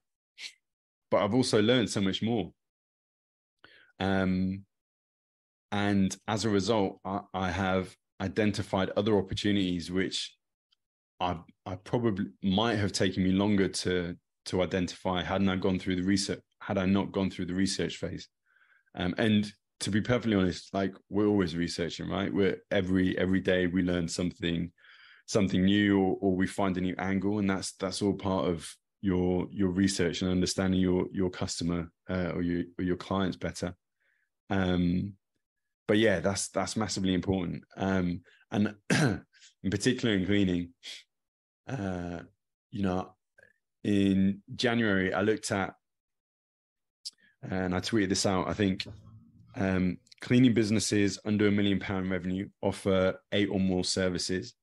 but 1.12 1.24
I've 1.24 1.36
also 1.36 1.62
learned 1.62 1.89
so 1.89 2.01
much 2.01 2.22
more. 2.22 2.51
Um, 4.00 4.65
and 5.72 6.15
as 6.27 6.46
a 6.46 6.50
result, 6.50 7.00
I, 7.06 7.22
I 7.34 7.51
have 7.51 7.96
identified 8.22 8.92
other 8.98 9.18
opportunities 9.18 9.92
which 9.92 10.36
I 11.20 11.38
I 11.65 11.75
probably 11.75 12.27
might 12.44 12.77
have 12.77 12.92
taken 12.92 13.24
me 13.24 13.32
longer 13.32 13.68
to 13.68 14.15
to 14.46 14.62
identify 14.62 15.22
hadn't 15.22 15.50
I 15.50 15.58
gone 15.58 15.80
through 15.80 15.98
the 15.98 16.04
research 16.04 16.39
had 16.62 16.77
I 16.77 16.86
not 16.86 17.12
gone 17.12 17.30
through 17.30 17.46
the 17.46 17.54
research 17.54 17.98
phase. 17.98 18.27
Um, 18.96 19.13
and 19.18 19.51
to 19.86 19.92
be 19.92 20.01
perfectly 20.01 20.36
honest, 20.36 20.74
like 20.74 20.96
we're 21.12 21.27
always 21.27 21.56
researching, 21.56 22.10
right? 22.10 22.34
We're 22.34 22.58
every 22.72 23.15
every 23.20 23.39
day 23.39 23.68
we 23.68 23.84
learn 23.84 24.08
something 24.08 24.72
something 25.27 25.63
new 25.63 26.00
or, 26.00 26.18
or 26.22 26.36
we 26.36 26.48
find 26.48 26.75
a 26.77 26.82
new 26.82 26.96
angle, 26.98 27.38
and 27.38 27.48
that's 27.48 27.74
that's 27.74 28.01
all 28.01 28.13
part 28.13 28.48
of 28.48 28.68
your 29.01 29.48
your 29.51 29.70
research 29.70 30.24
and 30.24 30.32
understanding 30.32 30.80
your 30.80 31.06
your 31.13 31.30
customer 31.30 31.92
uh, 32.10 32.32
or 32.34 32.42
your 32.42 32.63
or 32.80 32.84
your 32.84 32.96
clients 32.96 33.38
better. 33.38 33.75
Um, 34.50 35.13
but 35.88 36.00
yeah, 36.00 36.20
that's 36.20 36.48
that's 36.48 36.75
massively 36.75 37.13
important. 37.13 37.63
Um, 37.77 38.22
and 38.51 38.74
in 38.89 39.70
particular 39.70 40.15
in 40.15 40.25
cleaning, 40.25 40.70
uh, 41.68 42.22
you 42.72 42.82
know, 42.82 43.13
in 43.84 44.42
January 44.56 45.13
I 45.13 45.22
looked 45.22 45.51
at 45.51 45.75
and 47.44 47.75
I 47.75 47.82
tweeted 47.82 48.10
this 48.10 48.25
out. 48.25 48.48
I 48.48 48.54
think 48.54 48.88
um, 49.56 49.98
cleaning 50.22 50.54
businesses 50.54 51.20
under 51.26 51.48
a 51.48 51.52
million 51.52 51.80
pound 51.80 52.10
revenue 52.10 52.50
offer 52.62 53.20
eight 53.32 53.50
or 53.50 53.60
more 53.60 53.84
services. 53.84 54.54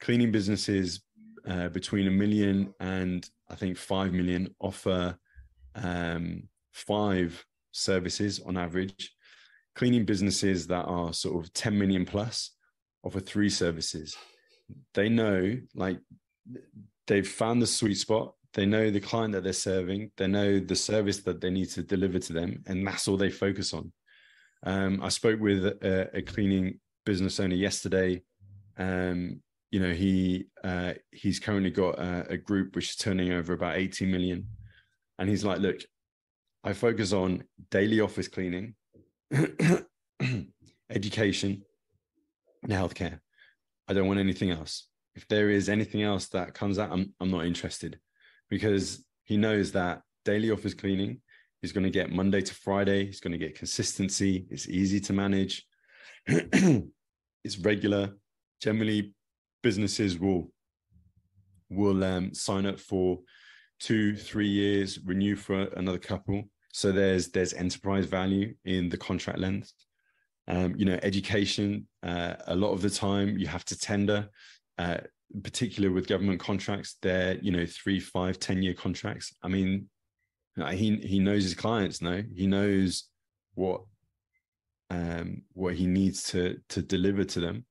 Cleaning 0.00 0.32
businesses 0.32 1.02
uh, 1.48 1.68
between 1.68 2.06
a 2.06 2.10
million 2.10 2.74
and 2.80 3.28
I 3.48 3.54
think 3.54 3.76
five 3.76 4.12
million 4.12 4.54
offer 4.60 5.16
um, 5.74 6.48
five 6.72 7.44
services 7.72 8.40
on 8.40 8.56
average. 8.56 9.12
Cleaning 9.74 10.04
businesses 10.04 10.66
that 10.68 10.84
are 10.84 11.12
sort 11.12 11.44
of 11.44 11.52
10 11.52 11.78
million 11.78 12.04
plus 12.04 12.52
offer 13.02 13.20
three 13.20 13.50
services. 13.50 14.16
They 14.94 15.08
know, 15.08 15.56
like, 15.74 15.98
they've 17.06 17.26
found 17.28 17.60
the 17.60 17.66
sweet 17.66 17.96
spot 17.96 18.34
they 18.54 18.64
know 18.64 18.90
the 18.90 19.00
client 19.00 19.32
that 19.32 19.42
they're 19.42 19.52
serving 19.52 20.10
they 20.16 20.26
know 20.26 20.58
the 20.58 20.76
service 20.76 21.18
that 21.18 21.40
they 21.40 21.50
need 21.50 21.68
to 21.68 21.82
deliver 21.82 22.18
to 22.18 22.32
them 22.32 22.62
and 22.66 22.86
that's 22.86 23.08
all 23.08 23.16
they 23.16 23.30
focus 23.30 23.74
on 23.74 23.92
um, 24.64 25.00
i 25.02 25.08
spoke 25.08 25.40
with 25.40 25.64
a, 25.64 26.10
a, 26.14 26.22
cleaning 26.22 26.80
business 27.04 27.38
owner 27.40 27.54
yesterday. 27.54 28.22
Um, 28.78 29.40
you 29.70 29.80
know 29.80 29.92
he 29.92 30.46
uh, 30.62 30.94
he's 31.10 31.40
currently 31.40 31.70
got 31.70 31.98
a, 31.98 32.26
a, 32.30 32.36
group 32.36 32.76
which 32.76 32.90
is 32.90 32.96
turning 32.96 33.32
over 33.32 33.52
about 33.52 33.76
80 33.76 34.06
million. 34.06 34.46
And 35.18 35.28
he's 35.28 35.44
like 35.44 35.58
look 35.58 35.80
i 36.62 36.72
focus 36.72 37.12
on 37.12 37.44
daily 37.70 38.00
office 38.00 38.28
cleaning 38.28 38.74
education 40.90 41.62
and 42.62 42.72
healthcare. 42.72 43.18
I 43.88 43.92
don't 43.92 44.06
want 44.06 44.20
anything 44.20 44.50
else. 44.50 44.88
If 45.14 45.28
there 45.28 45.50
is 45.50 45.68
anything 45.68 46.02
else 46.02 46.28
that 46.28 46.54
comes 46.54 46.78
out 46.78 46.92
i'm, 46.92 47.12
I'm 47.20 47.30
not 47.30 47.44
interested. 47.44 47.98
Because 48.48 49.04
he 49.24 49.36
knows 49.36 49.72
that 49.72 50.02
daily 50.24 50.50
office 50.50 50.74
cleaning 50.74 51.20
is 51.64 51.72
going 51.72 51.84
to 51.84 51.90
get 51.90 52.12
Monday 52.12 52.42
to 52.42 52.54
Friday. 52.54 53.06
He's 53.06 53.20
going 53.20 53.32
to 53.32 53.38
get 53.38 53.58
consistency. 53.58 54.46
It's 54.50 54.68
easy 54.68 55.00
to 55.00 55.12
manage. 55.12 55.66
it's 56.26 57.58
regular. 57.60 58.12
Generally, 58.60 59.14
businesses 59.62 60.18
will 60.18 60.52
will 61.70 62.04
um, 62.04 62.32
sign 62.34 62.66
up 62.66 62.78
for 62.78 63.18
two, 63.80 64.14
three 64.14 64.46
years, 64.48 65.00
renew 65.04 65.34
for 65.34 65.62
another 65.76 65.98
couple. 65.98 66.44
So 66.72 66.92
there's 66.92 67.28
there's 67.28 67.54
enterprise 67.54 68.06
value 68.06 68.54
in 68.64 68.88
the 68.88 68.98
contract 68.98 69.38
length. 69.38 69.72
Um, 70.46 70.74
you 70.76 70.84
know, 70.84 70.98
education. 71.02 71.88
Uh, 72.02 72.34
a 72.46 72.54
lot 72.54 72.72
of 72.72 72.82
the 72.82 72.90
time, 72.90 73.38
you 73.38 73.46
have 73.46 73.64
to 73.66 73.78
tender. 73.78 74.28
Uh, 74.76 74.98
with 75.32 76.06
government 76.06 76.38
contracts, 76.38 76.96
they're 77.02 77.38
you 77.40 77.50
know 77.50 77.66
three, 77.66 77.98
five, 77.98 78.38
ten 78.38 78.62
year 78.62 78.74
contracts. 78.74 79.34
I 79.42 79.48
mean, 79.48 79.88
he 80.56 80.96
he 80.96 81.18
knows 81.18 81.42
his 81.42 81.54
clients. 81.54 82.00
No, 82.00 82.22
he 82.34 82.46
knows 82.46 83.04
what 83.54 83.82
um, 84.90 85.42
what 85.52 85.74
he 85.74 85.86
needs 85.86 86.24
to 86.30 86.58
to 86.70 86.82
deliver 86.82 87.24
to 87.24 87.40
them, 87.40 87.66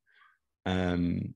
um, 0.65 1.33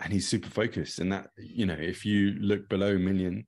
and 0.00 0.12
he's 0.12 0.28
super 0.28 0.50
focused. 0.50 0.98
And 0.98 1.12
that 1.12 1.30
you 1.36 1.66
know, 1.66 1.76
if 1.78 2.04
you 2.04 2.32
look 2.40 2.68
below 2.68 2.98
million, 2.98 3.46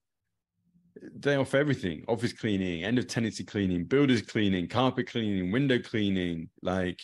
they 1.17 1.37
offer 1.37 1.59
everything: 1.59 2.05
office 2.09 2.33
cleaning, 2.33 2.85
end 2.85 2.99
of 2.99 3.07
tenancy 3.07 3.45
cleaning, 3.45 3.85
builders 3.85 4.23
cleaning, 4.23 4.69
carpet 4.69 5.09
cleaning, 5.09 5.53
window 5.53 5.79
cleaning. 5.79 6.49
Like 6.63 7.01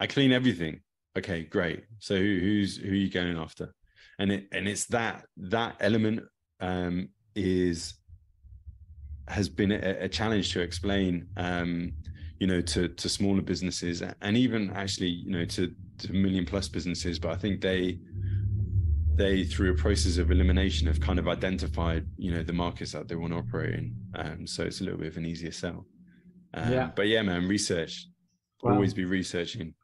I 0.00 0.06
clean 0.06 0.32
everything. 0.32 0.80
Okay, 1.16 1.42
great. 1.42 1.84
So 1.98 2.14
who, 2.14 2.38
who's 2.40 2.76
who 2.76 2.90
are 2.90 2.94
you 2.94 3.10
going 3.10 3.38
after? 3.38 3.74
and 4.18 4.32
it 4.32 4.48
and 4.52 4.68
it's 4.68 4.86
that 4.86 5.24
that 5.36 5.76
element 5.80 6.22
um, 6.60 7.08
is 7.34 7.94
has 9.28 9.48
been 9.48 9.72
a, 9.72 9.96
a, 10.00 10.08
challenge 10.08 10.52
to 10.52 10.60
explain 10.60 11.26
um, 11.36 11.92
you 12.38 12.46
know 12.46 12.60
to 12.60 12.88
to 12.88 13.08
smaller 13.08 13.42
businesses 13.42 14.02
and 14.22 14.36
even 14.36 14.70
actually 14.70 15.08
you 15.08 15.30
know 15.30 15.44
to 15.44 15.72
to 15.98 16.12
million 16.12 16.44
plus 16.44 16.68
businesses. 16.68 17.18
But 17.18 17.32
i 17.32 17.36
think 17.36 17.60
they 17.60 17.98
they 19.14 19.44
through 19.44 19.72
a 19.72 19.74
process 19.74 20.16
of 20.18 20.30
elimination 20.30 20.86
have 20.86 21.00
kind 21.00 21.18
of 21.18 21.26
identified 21.26 22.06
you 22.16 22.32
know 22.32 22.42
the 22.42 22.52
markets 22.52 22.92
that 22.92 23.08
they 23.08 23.16
want 23.16 23.32
to 23.32 23.38
operate 23.38 23.74
in. 23.74 23.94
Um, 24.14 24.46
so 24.46 24.64
it's 24.64 24.80
a 24.80 24.84
little 24.84 24.98
bit 24.98 25.08
of 25.08 25.16
an 25.16 25.26
easier 25.26 25.52
sell. 25.52 25.86
Um, 26.54 26.72
yeah. 26.72 26.90
but 26.94 27.08
yeah 27.08 27.22
man 27.22 27.46
research. 27.46 28.06
Wow. 28.62 28.74
always 28.74 28.94
be 28.94 29.04
researching. 29.04 29.74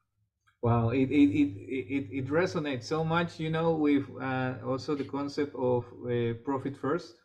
Wow, 0.63 0.89
it 0.89 1.11
it, 1.11 1.31
it, 1.31 1.51
it, 1.69 2.07
it 2.11 2.27
resonates 2.29 2.85
so 2.85 3.05
much, 3.05 3.39
you 3.39 3.51
know, 3.51 3.75
with 3.75 4.05
uh, 4.19 4.55
also 4.67 4.95
the 4.95 5.05
concept 5.05 5.55
of 5.57 5.85
uh, 6.07 6.35
profit 6.43 6.75
first. 6.77 7.17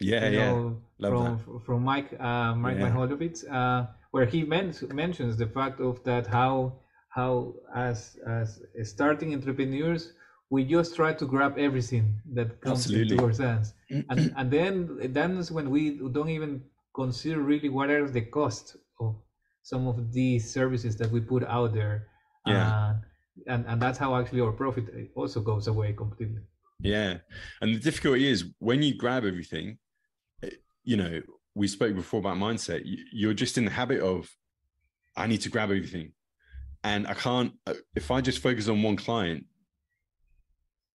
Yeah, 0.00 0.28
you 0.28 0.36
know, 0.36 0.82
yeah. 0.98 1.08
From 1.08 1.38
that. 1.38 1.60
from 1.64 1.82
Mike 1.82 2.10
uh, 2.20 2.54
Mike 2.54 2.78
yeah. 2.78 3.50
Uh, 3.50 3.86
where 4.10 4.26
he 4.26 4.44
men- 4.44 4.74
mentions 4.92 5.36
the 5.36 5.46
fact 5.46 5.80
of 5.80 6.02
that 6.04 6.26
how 6.26 6.74
how 7.08 7.54
as 7.74 8.18
as 8.26 8.60
starting 8.84 9.34
entrepreneurs 9.34 10.12
we 10.50 10.64
just 10.64 10.94
try 10.96 11.12
to 11.14 11.24
grab 11.26 11.56
everything 11.58 12.20
that 12.34 12.60
comes 12.60 12.86
Absolutely. 12.86 13.16
into 13.16 13.24
our 13.24 13.32
hands, 13.32 13.72
and 14.10 14.32
and 14.36 14.50
then 14.50 14.98
that's 15.12 15.50
when 15.50 15.70
we 15.70 15.98
don't 16.12 16.28
even 16.28 16.62
consider 16.94 17.40
really 17.40 17.68
what 17.68 17.88
are 17.90 18.08
the 18.08 18.20
costs 18.20 18.76
of 19.00 19.16
some 19.62 19.86
of 19.86 20.12
these 20.12 20.52
services 20.52 20.96
that 20.96 21.10
we 21.10 21.20
put 21.20 21.42
out 21.44 21.72
there 21.72 22.08
yeah 22.44 22.68
uh, 22.68 22.94
and 23.46 23.64
and 23.66 23.80
that's 23.80 23.98
how 23.98 24.14
actually 24.16 24.40
our 24.40 24.52
profit 24.52 24.84
also 25.14 25.40
goes 25.40 25.66
away 25.68 25.92
completely 25.92 26.42
yeah. 26.82 27.18
And 27.60 27.74
the 27.74 27.78
difficulty 27.78 28.28
is 28.28 28.44
when 28.58 28.82
you 28.82 28.94
grab 28.94 29.24
everything 29.24 29.78
eh, 30.42 30.50
you 30.84 30.96
know 30.96 31.20
we 31.54 31.68
spoke 31.68 31.94
before 31.94 32.20
about 32.20 32.36
mindset 32.36 32.82
you're 33.12 33.34
just 33.34 33.58
in 33.58 33.64
the 33.64 33.70
habit 33.70 34.00
of 34.00 34.28
i 35.16 35.26
need 35.26 35.40
to 35.42 35.48
grab 35.48 35.70
everything. 35.70 36.12
And 36.84 37.06
i 37.06 37.14
can't 37.14 37.52
uh, 37.66 37.74
if 37.94 38.10
i 38.10 38.20
just 38.20 38.40
focus 38.40 38.68
on 38.68 38.82
one 38.82 38.96
client 38.96 39.46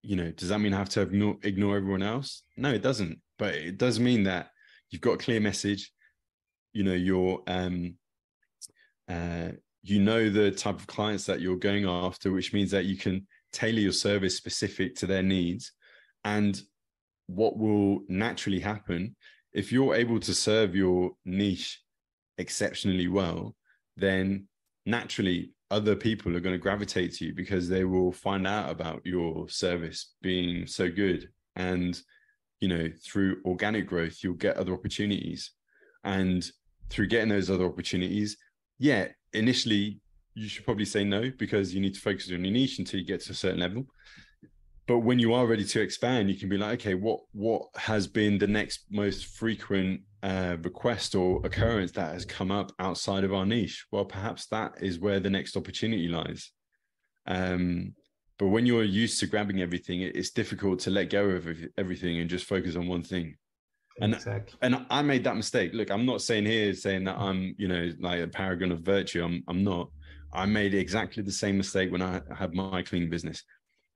you 0.02 0.16
know 0.16 0.32
does 0.32 0.50
that 0.50 0.60
mean 0.60 0.74
i 0.74 0.78
have 0.78 0.90
to 0.90 1.02
ignore, 1.02 1.38
ignore 1.44 1.78
everyone 1.78 2.04
else? 2.04 2.44
No 2.56 2.72
it 2.72 2.84
doesn't. 2.84 3.20
But 3.40 3.56
it 3.56 3.78
does 3.78 4.00
mean 4.00 4.24
that 4.24 4.50
you've 4.90 5.02
got 5.02 5.14
a 5.14 5.18
clear 5.18 5.40
message 5.40 5.92
you 6.74 6.84
know 6.84 6.94
you're 6.94 7.42
um 7.48 7.96
uh 9.10 9.50
you 9.88 10.02
know 10.02 10.30
the 10.30 10.52
type 10.52 10.76
of 10.76 10.88
clients 10.88 11.26
that 11.26 11.40
you're 11.40 11.56
going 11.56 11.86
after, 11.86 12.32
which 12.32 12.54
means 12.54 12.72
that 12.72 12.86
you 12.86 12.98
can 12.98 13.26
tailor 13.54 13.80
your 13.80 13.94
service 13.94 14.36
specific 14.36 14.96
to 14.96 15.06
their 15.06 15.24
needs. 15.24 15.72
And 16.28 16.62
what 17.28 17.58
will 17.58 18.02
naturally 18.10 18.60
happen 18.60 19.16
if 19.54 19.72
you're 19.72 19.96
able 19.96 20.20
to 20.20 20.34
serve 20.34 20.76
your 20.76 21.12
niche 21.24 21.82
exceptionally 22.38 23.08
well, 23.08 23.56
then 23.96 24.48
naturally 24.86 25.54
other 25.72 25.96
people 25.96 26.36
are 26.36 26.42
going 26.42 26.54
to 26.54 26.68
gravitate 26.68 27.14
to 27.14 27.26
you 27.26 27.34
because 27.34 27.70
they 27.70 27.86
will 27.86 28.12
find 28.12 28.46
out 28.46 28.70
about 28.70 29.06
your 29.06 29.48
service 29.48 30.16
being 30.22 30.68
so 30.68 30.92
good. 30.92 31.30
And, 31.56 31.98
you 32.60 32.68
know, 32.68 32.90
through 33.06 33.42
organic 33.46 33.88
growth, 33.88 34.18
you'll 34.22 34.34
get 34.34 34.58
other 34.58 34.74
opportunities. 34.74 35.52
And 36.04 36.46
through 36.90 37.08
getting 37.08 37.30
those 37.30 37.50
other 37.50 37.66
opportunities, 37.66 38.36
yeah, 38.80 39.08
initially 39.32 40.02
you 40.34 40.50
should 40.50 40.66
probably 40.66 40.86
say 40.86 41.06
no 41.06 41.32
because 41.40 41.74
you 41.74 41.80
need 41.80 41.94
to 41.94 42.02
focus 42.02 42.30
on 42.32 42.44
your 42.44 42.54
niche 42.54 42.80
until 42.80 43.00
you 43.00 43.06
get 43.06 43.22
to 43.22 43.32
a 43.32 43.36
certain 43.36 43.62
level 43.62 43.88
but 44.88 45.00
when 45.00 45.20
you 45.20 45.34
are 45.34 45.46
ready 45.46 45.66
to 45.66 45.82
expand 45.82 46.30
you 46.30 46.38
can 46.38 46.50
be 46.50 46.58
like 46.58 46.80
okay 46.80 46.94
what 46.94 47.20
what 47.34 47.64
has 47.76 48.08
been 48.08 48.38
the 48.38 48.48
next 48.48 48.86
most 48.90 49.26
frequent 49.26 50.02
uh, 50.24 50.58
request 50.64 51.14
or 51.16 51.46
occurrence 51.46 51.92
that 51.92 52.14
has 52.14 52.26
come 52.26 52.52
up 52.52 52.72
outside 52.80 53.24
of 53.24 53.34
our 53.34 53.46
niche 53.46 53.86
well 53.92 54.06
perhaps 54.06 54.48
that 54.48 54.74
is 54.82 55.00
where 55.00 55.20
the 55.20 55.30
next 55.30 55.56
opportunity 55.56 56.08
lies 56.08 56.52
um, 57.28 57.94
but 58.38 58.48
when 58.48 58.66
you're 58.66 58.84
used 58.84 59.20
to 59.20 59.28
grabbing 59.28 59.62
everything, 59.62 60.02
it's 60.02 60.30
difficult 60.30 60.80
to 60.82 60.92
let 60.92 61.10
go 61.10 61.26
of 61.26 61.48
everything 61.78 62.20
and 62.20 62.30
just 62.30 62.46
focus 62.46 62.76
on 62.76 62.88
one 62.88 63.02
thing. 63.02 63.36
And 64.00 64.14
exactly. 64.14 64.58
and 64.62 64.86
I 64.92 65.02
made 65.02 65.24
that 65.24 65.36
mistake. 65.36 65.74
Look, 65.74 65.90
I'm 65.90 66.06
not 66.06 66.22
saying 66.22 66.46
here 66.46 66.72
saying 66.76 67.06
that 67.06 67.18
I'm, 67.18 67.56
you 67.58 67.68
know, 67.68 67.92
like 68.00 68.22
a 68.22 68.28
paragon 68.28 68.72
of 68.72 68.82
virtue. 68.82 69.24
I'm 69.24 69.44
I'm 69.48 69.64
not. 69.64 69.90
I 70.32 70.46
made 70.46 70.76
exactly 70.76 71.24
the 71.24 71.32
same 71.32 71.58
mistake 71.58 71.92
when 71.92 72.04
I 72.04 72.22
had 72.38 72.54
my 72.54 72.84
cleaning 72.84 73.10
business. 73.10 73.44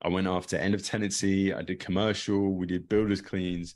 I 0.02 0.08
went 0.08 0.26
after 0.26 0.56
end 0.56 0.74
of 0.74 0.84
tenancy. 0.84 1.54
I 1.54 1.62
did 1.62 1.80
commercial. 1.80 2.54
We 2.54 2.66
did 2.66 2.88
builders 2.88 3.20
cleans. 3.20 3.74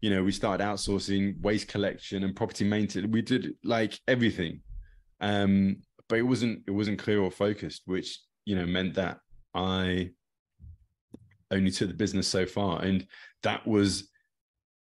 You 0.00 0.10
know, 0.10 0.22
we 0.22 0.32
started 0.32 0.64
outsourcing 0.64 1.40
waste 1.40 1.68
collection 1.68 2.24
and 2.24 2.36
property 2.36 2.64
maintenance. 2.64 3.10
We 3.10 3.22
did 3.22 3.54
like 3.64 3.98
everything, 4.06 4.60
um, 5.20 5.76
but 6.08 6.18
it 6.18 6.22
wasn't 6.22 6.62
it 6.66 6.70
wasn't 6.70 6.98
clear 6.98 7.20
or 7.20 7.30
focused, 7.30 7.82
which 7.86 8.20
you 8.44 8.54
know 8.54 8.66
meant 8.66 8.94
that 8.94 9.18
I 9.54 10.10
only 11.50 11.70
took 11.70 11.88
the 11.88 11.94
business 11.94 12.28
so 12.28 12.46
far, 12.46 12.82
and 12.82 13.06
that 13.42 13.66
was 13.66 14.10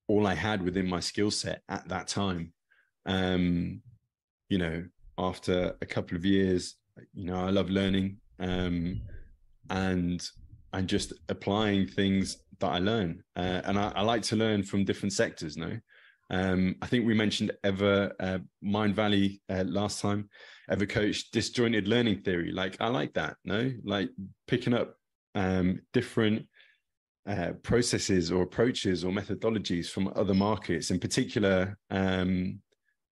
all 0.09 0.27
I 0.27 0.35
had 0.35 0.63
within 0.63 0.89
my 0.89 1.01
skill 1.01 1.31
set 1.31 1.63
at 1.69 1.89
that 1.89 2.09
time. 2.09 2.53
Um, 3.07 3.83
you 4.49 4.59
know, 4.59 4.85
after 5.19 5.77
a 5.81 5.87
couple 5.87 6.17
of 6.17 6.25
years, 6.25 6.77
you 7.15 7.25
know, 7.25 7.37
I 7.37 7.51
love 7.51 7.71
learning 7.71 8.17
um, 8.41 9.01
and 9.69 10.27
and 10.73 10.89
just 10.89 11.13
applying 11.29 11.87
things 11.87 12.39
that 12.61 12.69
I 12.69 12.79
learn. 12.79 13.23
Uh, 13.37 13.63
and 13.65 13.79
I, 13.79 13.93
I, 13.97 14.03
like 14.03 14.23
to 14.23 14.37
learn 14.37 14.63
from 14.63 14.85
different 14.85 15.13
sectors. 15.13 15.57
No, 15.57 15.79
um, 16.31 16.77
I 16.81 16.87
think 16.87 17.07
we 17.07 17.15
mentioned 17.15 17.53
ever 17.65 18.13
uh, 18.21 18.39
Mindvalley 18.65 19.41
uh, 19.49 19.65
last 19.67 20.01
time. 20.01 20.29
Evercoach 20.71 21.31
disjointed 21.33 21.89
learning 21.89 22.21
theory. 22.21 22.53
Like 22.53 22.77
I 22.81 22.89
like 22.89 23.15
that. 23.15 23.37
No, 23.45 23.73
like 23.85 24.11
picking 24.47 24.75
up 24.75 24.95
um, 25.35 25.81
different 25.93 26.47
uh, 27.27 27.53
processes 27.63 28.31
or 28.31 28.43
approaches 28.43 29.05
or 29.05 29.13
methodologies 29.13 29.89
from 29.89 30.13
other 30.17 30.35
markets, 30.35 30.91
in 30.91 30.99
particular, 30.99 31.77
um, 31.91 32.61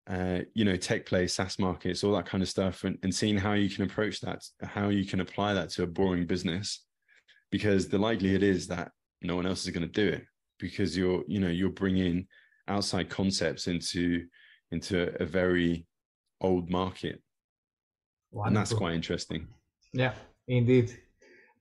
uh, 0.08 0.40
you 0.54 0.66
know, 0.66 0.76
tech 0.76 1.06
play, 1.06 1.28
SaaS 1.28 1.58
markets, 1.58 2.04
all 2.04 2.14
that 2.14 2.26
kind 2.26 2.42
of 2.42 2.50
stuff, 2.50 2.84
and, 2.84 2.98
and 3.04 3.14
seeing 3.14 3.38
how 3.38 3.54
you 3.54 3.70
can 3.70 3.86
approach 3.86 4.20
that, 4.22 4.44
how 4.62 4.90
you 4.90 5.06
can 5.06 5.22
apply 5.22 5.54
that 5.54 5.70
to 5.70 5.84
a 5.84 5.88
boring 5.88 6.26
business, 6.26 6.84
because 7.54 7.88
the 7.88 8.00
likelihood 8.00 8.42
is 8.42 8.66
that 8.66 8.88
no 9.22 9.36
one 9.36 9.46
else 9.46 9.62
is 9.64 9.70
going 9.70 9.88
to 9.90 9.96
do 10.04 10.08
it 10.18 10.24
because 10.58 10.98
you're, 10.98 11.24
you 11.28 11.40
know, 11.40 11.54
you're 11.60 11.78
bringing 11.84 12.26
outside 12.68 13.08
concepts 13.20 13.68
into 13.74 14.04
into 14.72 14.96
a 15.22 15.26
very 15.40 15.86
old 16.42 16.66
market, 16.82 17.22
Wonderful. 18.32 18.48
and 18.48 18.58
that's 18.58 18.74
quite 18.74 18.96
interesting. 18.96 19.42
Yeah, 20.02 20.14
indeed. 20.48 20.88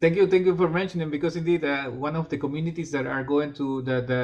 Thank 0.00 0.16
you, 0.16 0.26
thank 0.32 0.46
you 0.46 0.56
for 0.56 0.70
mentioning 0.80 1.10
because 1.10 1.36
indeed 1.36 1.62
uh, 1.62 1.90
one 2.08 2.16
of 2.16 2.26
the 2.30 2.38
communities 2.38 2.90
that 2.94 3.06
are 3.06 3.24
going 3.34 3.50
to 3.60 3.82
the 3.82 3.96
the, 4.12 4.22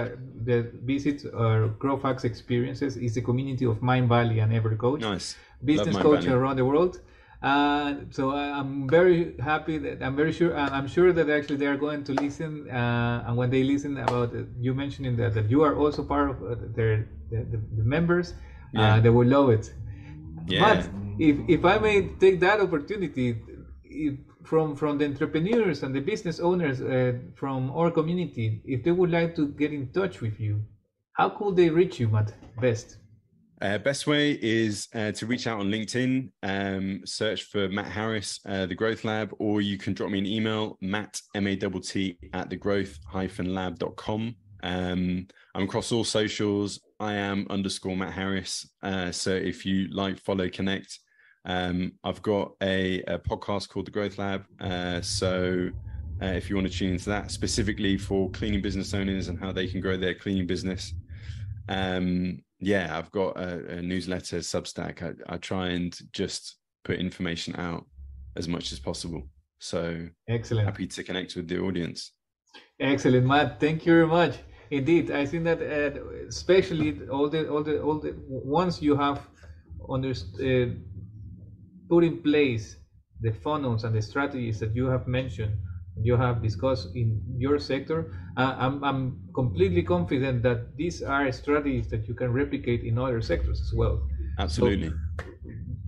the 0.49 0.59
visit 0.93 1.19
or 1.43 1.69
Growth 1.83 2.03
Hacks 2.07 2.25
experiences 2.25 2.97
is 2.97 3.13
the 3.19 3.25
community 3.31 3.67
of 3.67 3.77
Mindvalley 3.91 4.43
and 4.43 4.51
Evercoach. 4.59 5.01
Nice. 5.01 5.37
Business 5.63 5.97
coach 5.99 6.27
around 6.27 6.57
the 6.57 6.65
world. 6.65 6.95
Uh, 7.41 7.95
so 8.11 8.33
I'm 8.33 8.89
very 8.89 9.37
happy 9.39 9.79
that 9.79 10.03
I'm 10.03 10.17
very 10.17 10.33
sure 10.33 10.57
I'm 10.57 10.89
sure 10.89 11.13
that 11.13 11.31
actually 11.31 11.55
they 11.57 11.67
are 11.67 11.77
going 11.77 12.03
to 12.03 12.13
listen 12.13 12.69
uh, 12.69 13.25
and 13.27 13.37
when 13.37 13.49
they 13.49 13.63
listen 13.63 13.97
about 13.97 14.35
uh, 14.35 14.43
you 14.59 14.75
mentioning 14.75 15.17
that, 15.19 15.35
that 15.35 15.49
you 15.49 15.63
are 15.63 15.77
also 15.77 16.03
part 16.03 16.31
of 16.31 16.43
uh, 16.43 16.57
their 16.75 17.09
the, 17.31 17.45
the, 17.77 17.85
members 17.85 18.33
uh, 18.33 18.81
yeah. 18.81 19.01
they 19.01 19.11
will 19.11 19.27
love 19.27 19.51
it. 19.51 19.73
Yeah. 20.49 20.83
But 20.83 20.91
if 21.21 21.37
if 21.47 21.65
I 21.65 21.79
may 21.79 22.09
take 22.19 22.41
that 22.41 22.59
opportunity, 22.61 23.37
if 23.85 24.15
from 24.43 24.75
from 24.75 24.99
the 24.99 25.05
entrepreneurs 25.05 25.85
and 25.85 25.95
the 25.95 26.01
business 26.01 26.41
owners 26.41 26.81
uh, 26.81 27.13
from 27.37 27.71
our 27.71 27.91
community, 27.93 28.61
if 28.65 28.83
they 28.83 28.91
would 28.91 29.13
like 29.13 29.37
to 29.37 29.47
get 29.47 29.73
in 29.73 29.93
touch 29.93 30.21
with 30.21 30.41
you, 30.41 30.65
how 31.13 31.29
could 31.29 31.55
they 31.55 31.71
reach 31.71 32.01
you, 32.01 32.09
Matt? 32.09 32.33
Best. 32.61 32.97
Uh, 33.61 33.79
best 33.79 34.07
way 34.07 34.39
is 34.41 34.89
uh, 34.95 35.11
to 35.13 35.27
reach 35.27 35.47
out 35.47 35.59
on 35.59 35.69
LinkedIn, 35.69 36.31
um, 36.45 37.01
search 37.05 37.45
for 37.45 37.69
Matt 37.69 37.91
Harris, 37.91 38.39
uh, 38.47 38.67
the 38.67 38.75
Growth 38.75 39.05
Lab, 39.05 39.35
or 39.41 39.61
you 39.61 39.77
can 39.77 39.95
drop 39.95 40.11
me 40.11 40.19
an 40.19 40.27
email, 40.27 40.79
matt, 40.81 41.21
M-A-T-T, 41.35 42.19
at 42.33 42.51
the 42.51 42.57
growth-lab.com. 42.57 44.37
Um, 44.63 45.27
I'm 45.55 45.63
across 45.65 45.91
all 45.91 46.05
socials. 46.05 46.81
I 47.01 47.15
am 47.15 47.47
underscore 47.51 47.97
Matt 47.97 48.13
Harris. 48.13 48.69
Uh, 48.83 49.11
so 49.11 49.33
if 49.33 49.67
you 49.67 49.89
like, 49.89 50.21
follow, 50.21 50.49
connect, 50.49 50.99
um, 51.45 51.93
I've 52.05 52.23
got 52.23 52.53
a, 52.63 53.03
a, 53.03 53.19
podcast 53.19 53.69
called 53.71 53.87
The 53.87 53.93
Growth 53.93 54.19
Lab. 54.19 54.45
Uh, 54.61 55.01
so 55.01 55.71
uh, 56.23 56.27
if 56.27 56.49
you 56.49 56.57
want 56.57 56.71
to 56.71 56.77
tune 56.77 56.93
into 56.93 57.09
that 57.11 57.31
specifically 57.31 57.97
for 57.97 58.31
cleaning 58.31 58.63
business 58.63 58.95
owners 58.95 59.29
and 59.29 59.39
how 59.39 59.51
they 59.51 59.67
can 59.67 59.81
grow 59.81 59.97
their 59.97 60.15
cleaning 60.15 60.47
business, 60.47 60.95
um, 61.69 62.43
yeah, 62.61 62.97
I've 62.97 63.11
got 63.11 63.37
a, 63.37 63.79
a 63.79 63.83
newsletter, 63.83 64.39
Substack. 64.39 65.03
I, 65.03 65.35
I, 65.35 65.37
try 65.39 65.69
and 65.69 65.97
just 66.13 66.57
put 66.85 66.99
information 66.99 67.55
out 67.57 67.87
as 68.37 68.49
much 68.49 68.73
as 68.73 68.79
possible. 68.79 69.23
So 69.59 70.07
excellent. 70.29 70.67
Happy 70.67 70.87
to 70.87 71.03
connect 71.03 71.37
with 71.37 71.49
the 71.49 71.59
audience. 71.59 72.13
Excellent, 72.81 73.27
Matt. 73.27 73.61
Thank 73.61 73.87
you 73.87 73.93
very 73.93 74.07
much. 74.07 74.37
Indeed, 74.71 75.11
I 75.11 75.25
think 75.27 75.45
that 75.45 75.61
uh, 75.63 76.27
especially 76.29 77.09
all 77.09 77.29
the 77.29 77.49
all 77.49 77.63
the 77.63 77.81
all 77.81 77.99
the 77.99 78.15
once 78.29 78.83
you 78.83 78.97
have 78.97 79.21
understood. 79.89 80.71
Uh, 80.71 80.75
put 81.89 82.05
in 82.05 82.19
place 82.23 82.77
the 83.21 83.33
funnels 83.33 83.85
and 83.85 83.95
the 83.95 84.03
strategies 84.03 84.61
that 84.61 84.75
you 84.75 84.87
have 84.87 85.09
mentioned, 85.09 85.57
you 86.03 86.17
have 86.17 86.43
discussed 86.43 86.89
in 86.95 87.21
your 87.37 87.59
sector, 87.59 88.13
uh, 88.37 88.55
I'm, 88.59 88.83
I'm 88.85 89.21
completely 89.35 89.83
confident 89.83 90.43
that 90.43 90.77
these 90.77 91.03
are 91.03 91.31
strategies 91.33 91.89
that 91.89 92.07
you 92.09 92.15
can 92.15 92.33
replicate 92.33 92.83
in 92.85 92.99
other 92.99 93.21
sectors 93.21 93.61
as 93.61 93.73
well. 93.75 94.01
Absolutely. 94.39 94.91
So, 94.91 94.95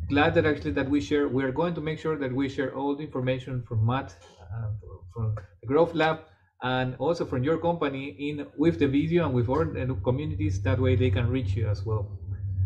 glad 0.08 0.34
that 0.34 0.44
actually 0.46 0.72
that 0.72 0.88
we 0.88 1.00
share. 1.00 1.28
We're 1.28 1.52
going 1.52 1.74
to 1.74 1.80
make 1.80 1.98
sure 1.98 2.16
that 2.18 2.32
we 2.32 2.48
share 2.48 2.74
all 2.76 2.96
the 2.96 3.04
information 3.04 3.62
from 3.66 3.86
Matt, 3.86 4.14
uh, 4.40 4.70
from 5.14 5.36
the 5.60 5.66
Growth 5.66 5.94
Lab, 5.94 6.20
and 6.62 6.96
also 6.98 7.24
from 7.24 7.42
your 7.44 7.58
company 7.58 8.16
in 8.18 8.46
with 8.56 8.78
the 8.78 8.86
video 8.86 9.24
and 9.26 9.34
with 9.34 9.48
our 9.48 9.64
communities. 10.02 10.60
That 10.62 10.78
way 10.80 10.96
they 10.96 11.10
can 11.10 11.28
reach 11.28 11.54
you 11.54 11.68
as 11.68 11.86
well. 11.86 12.18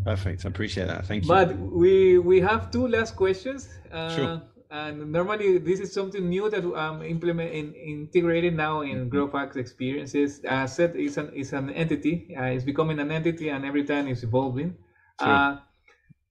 Perfect. 0.04 0.44
I 0.44 0.48
appreciate 0.48 0.88
that. 0.88 1.06
Thank 1.06 1.24
you. 1.24 1.28
But 1.28 1.56
we 1.58 2.18
we 2.18 2.40
have 2.40 2.70
two 2.70 2.88
last 2.88 3.16
questions. 3.16 3.68
Uh, 3.92 4.16
sure. 4.16 4.42
And 4.74 5.12
normally 5.12 5.58
this 5.58 5.78
is 5.78 5.92
something 5.92 6.28
new 6.28 6.50
that 6.50 6.64
I'm 6.64 7.00
implementing, 7.02 7.74
integrated 7.74 8.56
now 8.56 8.80
in 8.80 8.96
mm-hmm. 8.96 9.08
Growth 9.08 9.30
Hacks 9.30 9.54
experiences. 9.54 10.40
Uh, 10.48 10.66
said, 10.66 10.96
it's 10.96 11.16
an 11.16 11.30
it's 11.32 11.52
an 11.52 11.70
entity. 11.70 12.34
Uh, 12.36 12.50
it's 12.50 12.64
becoming 12.64 12.98
an 12.98 13.12
entity, 13.12 13.50
and 13.50 13.64
every 13.64 13.84
time 13.84 14.08
it's 14.08 14.24
evolving. 14.24 14.74
Sure. 15.20 15.28
Uh, 15.28 15.56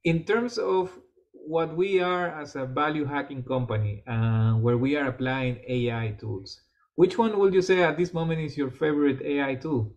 in 0.03 0.25
terms 0.25 0.58
of 0.58 0.91
what 1.32 1.73
we 1.73 2.01
are 2.01 2.38
as 2.41 2.58
a 2.58 2.65
value 2.65 3.06
hacking 3.06 3.43
company, 3.43 4.03
uh, 4.08 4.60
where 4.60 4.77
we 4.77 4.97
are 4.97 5.08
applying 5.08 5.63
AI 5.65 6.13
tools, 6.19 6.60
which 6.95 7.17
one 7.17 7.39
would 7.39 7.53
you 7.53 7.62
say 7.62 7.82
at 7.82 7.97
this 7.97 8.13
moment 8.13 8.41
is 8.41 8.58
your 8.58 8.71
favorite 8.71 9.21
AI 9.21 9.56
tool? 9.56 9.95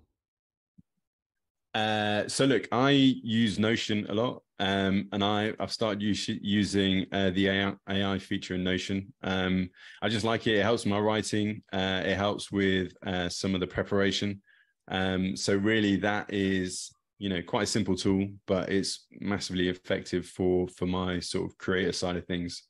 Uh, 1.75 2.29
so 2.29 2.45
look, 2.45 2.69
I 2.71 2.91
use 2.91 3.59
Notion 3.59 4.07
a 4.09 4.15
lot, 4.15 4.45
um, 4.59 5.09
and 5.13 5.23
I 5.23 5.53
I've 5.61 5.73
started 5.73 6.03
use, 6.03 6.29
using 6.29 7.07
uh, 7.13 7.31
the 7.31 7.49
AI, 7.49 7.75
AI, 7.89 8.19
feature 8.19 8.55
in 8.55 8.65
Notion. 8.65 9.13
Um, 9.23 9.71
I 10.01 10.09
just 10.09 10.25
like 10.25 10.47
it. 10.47 10.57
It 10.57 10.63
helps 10.63 10.87
my 10.87 10.99
writing. 10.99 11.63
Uh, 11.73 12.03
it 12.05 12.17
helps 12.17 12.51
with 12.51 12.93
uh, 13.07 13.29
some 13.29 13.55
of 13.55 13.61
the 13.61 13.67
preparation. 13.67 14.41
Um, 14.89 15.37
so 15.37 15.57
really, 15.57 15.97
that 15.97 16.33
is 16.33 16.91
you 17.19 17.29
know 17.29 17.43
quite 17.43 17.65
a 17.65 17.67
simple 17.67 17.97
tool, 17.97 18.29
but 18.47 18.71
it's 18.71 19.07
massively 19.21 19.69
effective 19.69 20.27
for 20.27 20.69
for 20.69 20.87
my 20.87 21.21
sort 21.21 21.51
of 21.51 21.59
creator 21.59 21.93
side 21.93 22.17
of 22.17 22.27
things. 22.27 22.63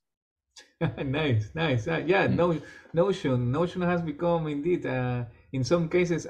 nice, 1.05 1.51
nice. 1.55 1.87
Uh, 1.87 2.03
yeah, 2.05 2.27
mm. 2.27 2.35
no, 2.35 2.61
Notion. 2.93 3.53
Notion 3.53 3.83
has 3.83 4.03
become 4.03 4.47
indeed, 4.49 4.87
uh, 4.87 5.25
in 5.53 5.63
some 5.63 5.89
cases, 5.89 6.27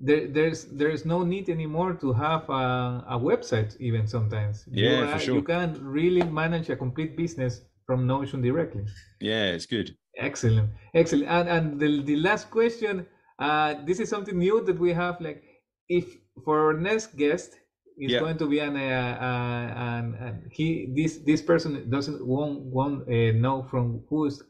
there, 0.00 0.26
there's 0.26 0.64
there's 0.64 1.04
no 1.04 1.22
need 1.22 1.48
anymore 1.48 1.94
to 1.94 2.12
have 2.12 2.48
a, 2.48 3.04
a 3.08 3.18
website 3.18 3.76
even 3.80 4.06
sometimes 4.06 4.64
yeah 4.70 5.00
you, 5.00 5.06
for 5.08 5.18
sure. 5.18 5.34
you 5.36 5.42
can 5.42 5.78
really 5.82 6.22
manage 6.22 6.68
a 6.70 6.76
complete 6.76 7.16
business 7.16 7.62
from 7.86 8.06
notion 8.06 8.42
directly 8.42 8.84
yeah 9.20 9.46
it's 9.46 9.66
good 9.66 9.96
excellent 10.16 10.70
excellent 10.94 11.28
and 11.28 11.48
and 11.48 11.80
the, 11.80 12.02
the 12.02 12.16
last 12.16 12.50
question 12.50 13.06
uh 13.38 13.74
this 13.84 14.00
is 14.00 14.08
something 14.08 14.38
new 14.38 14.62
that 14.64 14.78
we 14.78 14.92
have 14.92 15.20
like 15.20 15.42
if 15.88 16.16
for 16.44 16.66
our 16.66 16.74
next 16.74 17.16
guest 17.16 17.56
is 17.96 18.10
yeah. 18.10 18.18
going 18.18 18.36
to 18.36 18.48
be 18.48 18.58
an, 18.58 18.76
uh, 18.76 18.80
uh, 18.80 20.26
an, 20.26 20.50
he 20.50 20.92
this 20.96 21.18
this 21.18 21.40
person 21.40 21.88
doesn't 21.90 22.26
won't 22.26 22.60
won't 22.60 23.08
uh, 23.08 23.32
know 23.38 23.62
from 23.70 24.02
who's 24.08 24.42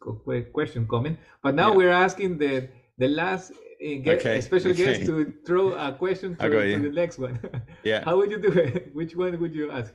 question 0.52 0.88
coming 0.88 1.18
but 1.42 1.54
now 1.54 1.70
yeah. 1.70 1.76
we're 1.76 1.92
asking 1.92 2.38
the 2.38 2.68
the 2.96 3.08
last 3.08 3.52
get 3.84 4.20
okay. 4.20 4.38
a 4.38 4.42
special 4.42 4.70
okay. 4.70 4.84
guest 4.84 5.06
to 5.06 5.32
throw 5.46 5.72
a 5.72 5.92
question 5.92 6.36
to, 6.36 6.48
to 6.48 6.78
the 6.78 6.90
next 6.90 7.18
one. 7.18 7.38
yeah. 7.84 8.02
How 8.04 8.16
would 8.16 8.30
you 8.30 8.40
do 8.40 8.52
it? 8.52 8.90
Which 8.94 9.14
one 9.14 9.38
would 9.38 9.54
you 9.54 9.70
ask? 9.70 9.92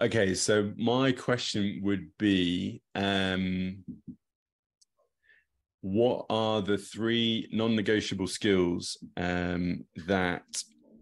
Okay, 0.00 0.34
so 0.34 0.72
my 0.76 1.12
question 1.12 1.80
would 1.82 2.06
be 2.18 2.82
um, 2.94 3.84
what 5.80 6.26
are 6.30 6.62
the 6.62 6.78
three 6.78 7.48
non-negotiable 7.52 8.26
skills 8.26 8.96
um, 9.16 9.84
that 10.06 10.44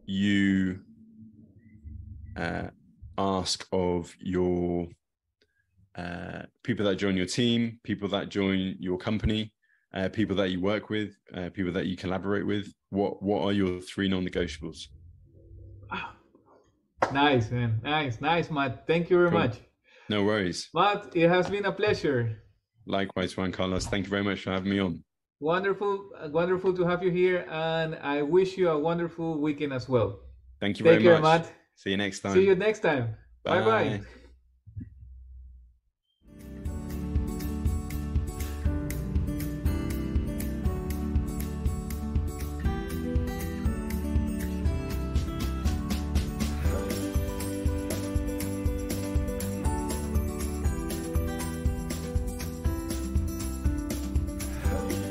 you 0.06 0.80
uh, 2.36 2.68
ask 3.18 3.66
of 3.72 4.14
your 4.20 4.88
uh, 5.96 6.42
people 6.62 6.84
that 6.84 6.96
join 6.96 7.16
your 7.16 7.26
team, 7.26 7.80
people 7.82 8.08
that 8.08 8.28
join 8.28 8.76
your 8.78 8.98
company, 8.98 9.52
uh, 9.94 10.08
people 10.08 10.36
that 10.36 10.50
you 10.50 10.60
work 10.60 10.90
with, 10.90 11.16
uh, 11.34 11.50
people 11.50 11.72
that 11.72 11.86
you 11.86 11.96
collaborate 11.96 12.46
with? 12.46 12.72
What 12.90 13.22
What 13.22 13.42
are 13.42 13.52
your 13.52 13.80
three 13.80 14.08
non-negotiables? 14.08 14.88
Nice, 17.12 17.50
man. 17.50 17.80
Nice, 17.84 18.20
nice, 18.20 18.50
Matt. 18.50 18.86
Thank 18.86 19.10
you 19.10 19.18
very 19.18 19.30
cool. 19.30 19.38
much. 19.38 19.58
No 20.08 20.24
worries. 20.24 20.68
Matt, 20.74 21.14
it 21.14 21.28
has 21.28 21.48
been 21.48 21.64
a 21.64 21.70
pleasure. 21.70 22.42
Likewise, 22.86 23.36
Juan 23.36 23.52
Carlos. 23.52 23.86
Thank 23.86 24.06
you 24.06 24.10
very 24.10 24.24
much 24.24 24.40
for 24.40 24.50
having 24.50 24.70
me 24.70 24.80
on. 24.80 25.04
Wonderful, 25.38 26.08
wonderful 26.30 26.72
to 26.74 26.84
have 26.84 27.02
you 27.02 27.10
here, 27.10 27.46
and 27.50 27.96
I 27.96 28.22
wish 28.22 28.56
you 28.56 28.70
a 28.70 28.78
wonderful 28.78 29.40
weekend 29.40 29.72
as 29.72 29.88
well. 29.88 30.18
Thank 30.60 30.78
you 30.78 30.84
very 30.84 30.96
Take 30.96 31.04
much. 31.04 31.12
Care, 31.14 31.22
Matt. 31.22 31.52
See 31.74 31.90
you 31.90 31.96
next 31.98 32.20
time. 32.20 32.32
See 32.32 32.46
you 32.46 32.54
next 32.54 32.80
time. 32.80 33.14
Bye 33.44 33.62
bye. 33.62 34.00